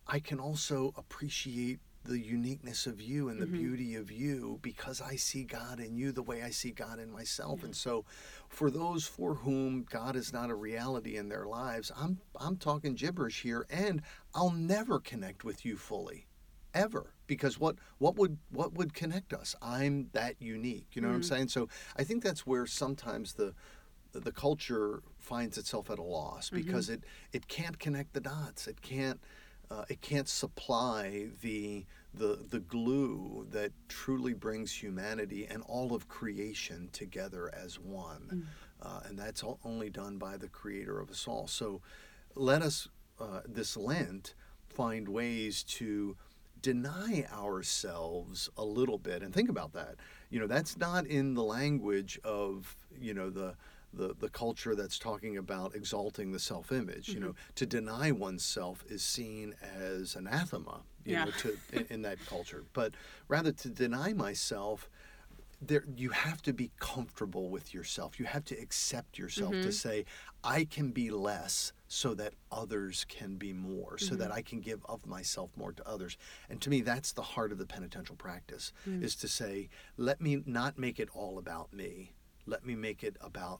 I 0.08 0.20
can 0.20 0.40
also 0.40 0.94
appreciate 0.98 1.80
the 2.06 2.20
uniqueness 2.20 2.88
of 2.88 3.02
you 3.02 3.30
and 3.30 3.42
the 3.42 3.46
mm-hmm. 3.46 3.58
beauty 3.58 3.96
of 3.96 4.12
you 4.12 4.58
because 4.62 5.02
I 5.02 5.16
see 5.16 5.44
God 5.44 5.80
in 5.80 5.96
you 5.96 6.12
the 6.12 6.24
way 6.24 6.42
I 6.42 6.50
see 6.50 6.72
God 6.72 6.98
in 6.98 7.12
myself. 7.12 7.64
And 7.64 7.76
so 7.76 8.06
for 8.48 8.72
those 8.72 9.06
for 9.06 9.36
whom 9.36 9.86
God 9.90 10.16
is 10.16 10.34
not 10.34 10.50
a 10.50 10.56
reality 10.56 11.18
in 11.18 11.30
their 11.30 11.46
lives, 11.46 11.92
I'm 11.96 12.20
I'm 12.40 12.58
talking 12.58 12.96
gibberish 12.96 13.42
here 13.42 13.66
and 13.70 14.02
I'll 14.34 14.52
never 14.52 15.00
connect 15.00 15.44
with 15.44 15.66
you 15.66 15.78
fully 15.78 16.26
ever 16.74 17.14
because 17.28 17.60
what 17.60 17.76
what 17.98 18.16
would 18.16 18.38
what 18.50 18.74
would 18.74 18.94
connect 18.94 19.34
us? 19.34 19.56
I'm 19.62 20.10
that 20.14 20.36
unique 20.40 20.88
you 20.94 21.02
know 21.02 21.10
what 21.10 21.16
i'm 21.16 21.22
mm-hmm. 21.22 21.36
saying? 21.36 21.48
So 21.50 21.68
i 21.98 22.04
think 22.04 22.24
that's 22.24 22.48
where 22.48 22.66
sometimes 22.66 23.34
the 23.34 23.54
the, 24.12 24.32
culture 24.32 25.02
finds 25.20 25.58
itself 25.58 25.90
at 25.90 26.00
a 26.00 26.04
loss 26.04 26.50
because 26.50 26.90
it 26.90 27.04
it 27.32 27.48
can't 27.48 27.78
connect 27.80 28.14
the 28.14 28.22
dots. 28.22 28.68
It 28.68 28.82
can't 28.82 29.20
uh, 29.72 29.86
it 29.90 30.02
can't 30.02 30.28
supply 30.28 31.28
the 31.42 31.86
the 32.14 32.40
the 32.50 32.60
glue 32.60 33.46
that 33.52 33.72
truly 33.88 34.34
brings 34.34 34.72
humanity 34.72 35.46
and 35.50 35.62
all 35.64 35.94
of 35.94 36.08
creation 36.08 36.90
together 36.92 37.52
as 37.54 37.80
one. 37.80 38.48
Uh, 38.82 39.02
and 39.06 39.20
that's 39.20 39.44
all, 39.44 39.60
only 39.64 39.90
done 39.90 40.18
by 40.18 40.38
the 40.38 40.48
creator 40.48 41.00
of 41.00 41.10
us 41.12 41.28
all. 41.28 41.48
So 41.48 41.82
let 42.36 42.62
us 42.62 42.88
uh, 43.20 43.42
this 43.48 43.76
lent 43.76 44.34
find 44.70 45.08
ways 45.10 45.64
to 45.64 46.16
deny 46.62 47.26
ourselves 47.34 48.50
a 48.58 48.64
little 48.64 48.98
bit 48.98 49.22
and 49.22 49.34
think 49.34 49.50
about 49.50 49.74
that. 49.74 49.96
You 50.30 50.40
know 50.40 50.48
that's 50.48 50.78
not 50.78 51.06
in 51.06 51.34
the 51.34 51.44
language 51.44 52.20
of 52.24 52.76
you 53.00 53.14
know 53.14 53.30
the 53.30 53.56
the, 53.94 54.16
the 54.20 54.30
culture 54.30 54.76
that's 54.76 55.00
talking 55.00 55.38
about 55.38 55.76
exalting 55.76 56.32
the 56.32 56.40
self-image 56.40 57.10
you 57.10 57.20
know 57.20 57.30
mm-hmm. 57.30 57.54
to 57.56 57.66
deny 57.66 58.12
oneself 58.12 58.84
is 58.88 59.02
seen 59.04 59.56
as 59.64 60.16
anathema 60.16 60.82
you 61.06 61.14
Yeah. 61.14 61.26
know 61.26 61.32
to 61.32 61.58
in, 61.74 61.86
in 61.90 62.02
that 62.04 62.18
culture. 62.26 62.64
But 62.74 62.94
rather 63.28 63.52
to 63.52 63.70
deny 63.70 64.14
myself 64.14 64.90
there 65.62 65.84
you 65.98 66.12
have 66.12 66.42
to 66.44 66.54
be 66.54 66.72
comfortable 66.80 67.50
with 67.50 67.74
yourself. 67.74 68.18
You 68.18 68.26
have 68.26 68.46
to 68.46 68.56
accept 68.56 69.18
yourself 69.18 69.52
to 69.52 69.58
mm-hmm. 69.58 69.70
say 69.72 70.06
i 70.44 70.64
can 70.64 70.92
be 70.92 71.10
less 71.12 71.74
so 71.90 72.14
that 72.14 72.34
others 72.52 73.06
can 73.10 73.36
be 73.36 73.52
more 73.52 73.98
so 73.98 74.16
that 74.16 74.30
mm-hmm. 74.30 74.38
i 74.38 74.42
can 74.42 74.62
give 74.62 74.86
of 74.86 75.06
myself 75.06 75.50
more 75.58 75.74
to 75.74 75.88
others. 75.88 76.18
And 76.50 76.62
to 76.62 76.70
me 76.70 76.82
that's 76.82 77.12
the 77.12 77.22
heart 77.22 77.52
of 77.52 77.58
the 77.58 77.66
penitential 77.66 78.16
practice 78.16 78.72
mm. 78.88 79.04
is 79.04 79.16
to 79.18 79.28
say 79.28 79.70
let 79.98 80.22
me 80.22 80.44
not 80.46 80.78
make 80.78 81.00
it 81.00 81.10
all 81.14 81.38
about 81.38 81.74
me. 81.74 82.14
Let 82.46 82.66
me 82.66 82.76
make 82.76 83.04
it 83.04 83.18
about 83.22 83.60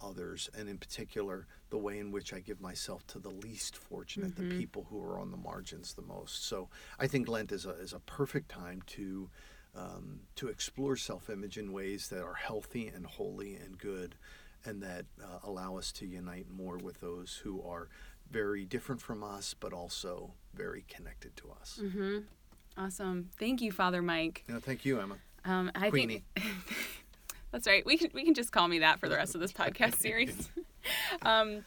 others 0.00 0.48
and 0.56 0.68
in 0.68 0.78
particular 0.78 1.46
the 1.70 1.78
way 1.78 1.98
in 1.98 2.10
which 2.10 2.32
i 2.32 2.38
give 2.40 2.60
myself 2.60 3.06
to 3.06 3.18
the 3.18 3.28
least 3.28 3.76
fortunate 3.76 4.36
the 4.36 4.56
people 4.56 4.86
who 4.90 5.02
are 5.02 5.18
on 5.18 5.30
the 5.30 5.36
margins 5.36 5.94
the 5.94 6.02
most 6.02 6.46
so 6.46 6.68
i 6.98 7.06
think 7.06 7.28
lent 7.28 7.52
is 7.52 7.66
a, 7.66 7.70
is 7.70 7.92
a 7.92 8.00
perfect 8.00 8.48
time 8.48 8.82
to 8.86 9.28
um, 9.76 10.20
to 10.34 10.48
explore 10.48 10.96
self 10.96 11.30
image 11.30 11.58
in 11.58 11.72
ways 11.72 12.08
that 12.08 12.22
are 12.22 12.34
healthy 12.34 12.88
and 12.88 13.06
holy 13.06 13.54
and 13.54 13.78
good, 13.78 14.16
and 14.64 14.82
that 14.82 15.06
uh, 15.22 15.38
allow 15.44 15.76
us 15.76 15.92
to 15.92 16.06
unite 16.06 16.46
more 16.50 16.78
with 16.78 17.00
those 17.00 17.40
who 17.44 17.62
are 17.62 17.88
very 18.30 18.64
different 18.64 19.00
from 19.00 19.22
us, 19.22 19.54
but 19.58 19.72
also 19.72 20.32
very 20.54 20.84
connected 20.88 21.36
to 21.36 21.50
us. 21.60 21.80
Mm-hmm. 21.82 22.18
Awesome. 22.76 23.30
Thank 23.38 23.60
you, 23.60 23.72
Father 23.72 24.02
Mike. 24.02 24.44
Know, 24.48 24.58
thank 24.58 24.84
you, 24.84 25.00
Emma. 25.00 25.16
Um, 25.44 25.70
I 25.74 25.90
Queenie. 25.90 26.24
think 26.36 26.46
that's 27.52 27.66
right. 27.66 27.84
We 27.84 27.96
can 27.96 28.10
we 28.14 28.24
can 28.24 28.34
just 28.34 28.52
call 28.52 28.68
me 28.68 28.80
that 28.80 29.00
for 29.00 29.08
the 29.08 29.16
rest 29.16 29.34
of 29.34 29.40
this 29.40 29.52
podcast 29.52 29.96
series. 29.98 30.50
um, 31.22 31.64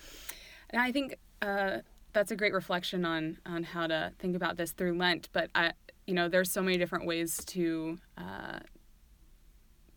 and 0.70 0.82
I 0.82 0.92
think 0.92 1.18
uh, 1.42 1.80
that's 2.14 2.32
a 2.32 2.36
great 2.36 2.54
reflection 2.54 3.06
on 3.06 3.38
on 3.46 3.64
how 3.64 3.88
to 3.88 4.12
think 4.20 4.36
about 4.36 4.58
this 4.58 4.72
through 4.72 4.98
Lent. 4.98 5.30
But 5.34 5.50
I, 5.56 5.74
you 6.06 6.14
know, 6.14 6.30
there's 6.30 6.52
so 6.52 6.62
many 6.62 6.78
different 6.78 7.06
ways 7.06 7.44
to 7.46 7.98
uh, 8.18 8.60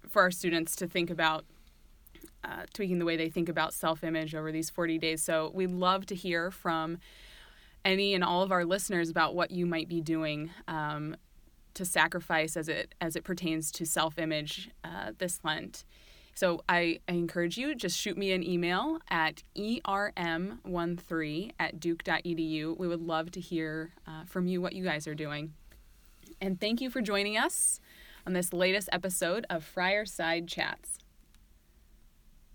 for 0.08 0.22
our 0.22 0.30
students 0.30 0.76
to 0.76 0.86
think 0.86 1.10
about. 1.10 1.44
Uh, 2.42 2.66
tweaking 2.74 2.98
the 2.98 3.06
way 3.06 3.16
they 3.16 3.30
think 3.30 3.48
about 3.48 3.72
self-image 3.72 4.34
over 4.34 4.52
these 4.52 4.68
40 4.68 4.98
days. 4.98 5.22
So 5.22 5.50
we'd 5.54 5.70
love 5.70 6.04
to 6.04 6.14
hear 6.14 6.50
from 6.50 6.98
any 7.86 8.12
and 8.12 8.22
all 8.22 8.42
of 8.42 8.52
our 8.52 8.66
listeners 8.66 9.08
about 9.08 9.34
what 9.34 9.50
you 9.50 9.64
might 9.64 9.88
be 9.88 10.02
doing 10.02 10.50
um, 10.68 11.16
to 11.74 11.84
sacrifice 11.84 12.56
as 12.56 12.68
it 12.68 12.94
as 13.00 13.16
it 13.16 13.24
pertains 13.24 13.70
to 13.72 13.84
self-image 13.84 14.70
uh, 14.82 15.12
this 15.18 15.40
Lent. 15.44 15.84
So 16.34 16.62
I, 16.68 16.98
I 17.08 17.12
encourage 17.12 17.56
you 17.56 17.76
just 17.76 17.96
shoot 17.96 18.18
me 18.18 18.32
an 18.32 18.42
email 18.42 18.98
at 19.08 19.44
erm13 19.56 21.52
at 21.60 21.78
duke.edu. 21.78 22.76
We 22.76 22.88
would 22.88 23.00
love 23.00 23.30
to 23.32 23.40
hear 23.40 23.92
uh, 24.06 24.24
from 24.26 24.48
you 24.48 24.60
what 24.60 24.74
you 24.74 24.82
guys 24.82 25.06
are 25.06 25.14
doing. 25.14 25.52
And 26.40 26.60
thank 26.60 26.80
you 26.80 26.90
for 26.90 27.00
joining 27.00 27.38
us 27.38 27.78
on 28.26 28.32
this 28.32 28.52
latest 28.52 28.88
episode 28.90 29.46
of 29.48 29.62
Friar 29.62 30.04
Side 30.04 30.48
Chats. 30.48 30.98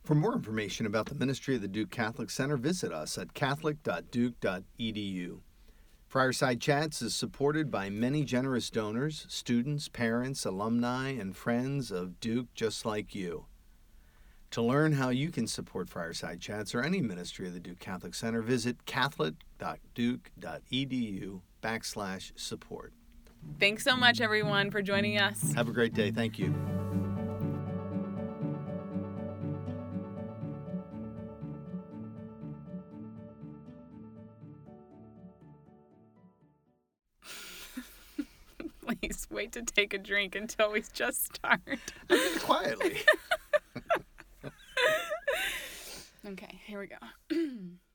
For 0.03 0.15
more 0.15 0.33
information 0.33 0.85
about 0.85 1.05
the 1.05 1.15
ministry 1.15 1.55
of 1.55 1.61
the 1.61 1.67
Duke 1.67 1.91
Catholic 1.91 2.29
Center, 2.31 2.57
visit 2.57 2.91
us 2.91 3.17
at 3.17 3.33
catholic.duke.edu. 3.33 5.39
Friar 6.09 6.33
Side 6.33 6.59
Chats 6.59 7.01
is 7.03 7.13
supported 7.13 7.69
by 7.69 7.91
many 7.91 8.25
generous 8.25 8.71
donors, 8.71 9.27
students, 9.29 9.87
parents, 9.87 10.43
alumni, 10.43 11.09
and 11.09 11.35
friends 11.35 11.91
of 11.91 12.19
Duke 12.19 12.47
just 12.55 12.83
like 12.83 13.13
you. 13.13 13.45
To 14.49 14.63
learn 14.63 14.93
how 14.93 15.09
you 15.09 15.29
can 15.29 15.45
support 15.45 15.87
Friar 15.87 16.13
Side 16.13 16.41
Chats 16.41 16.73
or 16.73 16.81
any 16.81 16.99
ministry 16.99 17.45
of 17.45 17.53
the 17.53 17.59
Duke 17.59 17.77
Catholic 17.77 18.15
Center, 18.15 18.41
visit 18.41 18.87
catholic.duke.edu 18.87 21.41
backslash 21.61 22.31
support. 22.35 22.93
Thanks 23.59 23.83
so 23.83 23.95
much, 23.95 24.19
everyone, 24.19 24.71
for 24.71 24.81
joining 24.81 25.19
us. 25.19 25.53
Have 25.53 25.69
a 25.69 25.71
great 25.71 25.93
day. 25.93 26.09
Thank 26.09 26.39
you. 26.39 26.55
Wait 39.39 39.53
to 39.53 39.61
take 39.61 39.93
a 39.93 39.97
drink 39.97 40.35
until 40.35 40.69
we 40.69 40.83
just 40.93 41.35
start. 41.35 41.61
Quietly. 42.41 42.97
Okay, 46.27 46.59
here 46.65 46.79
we 46.79 46.87
go. 46.87 46.97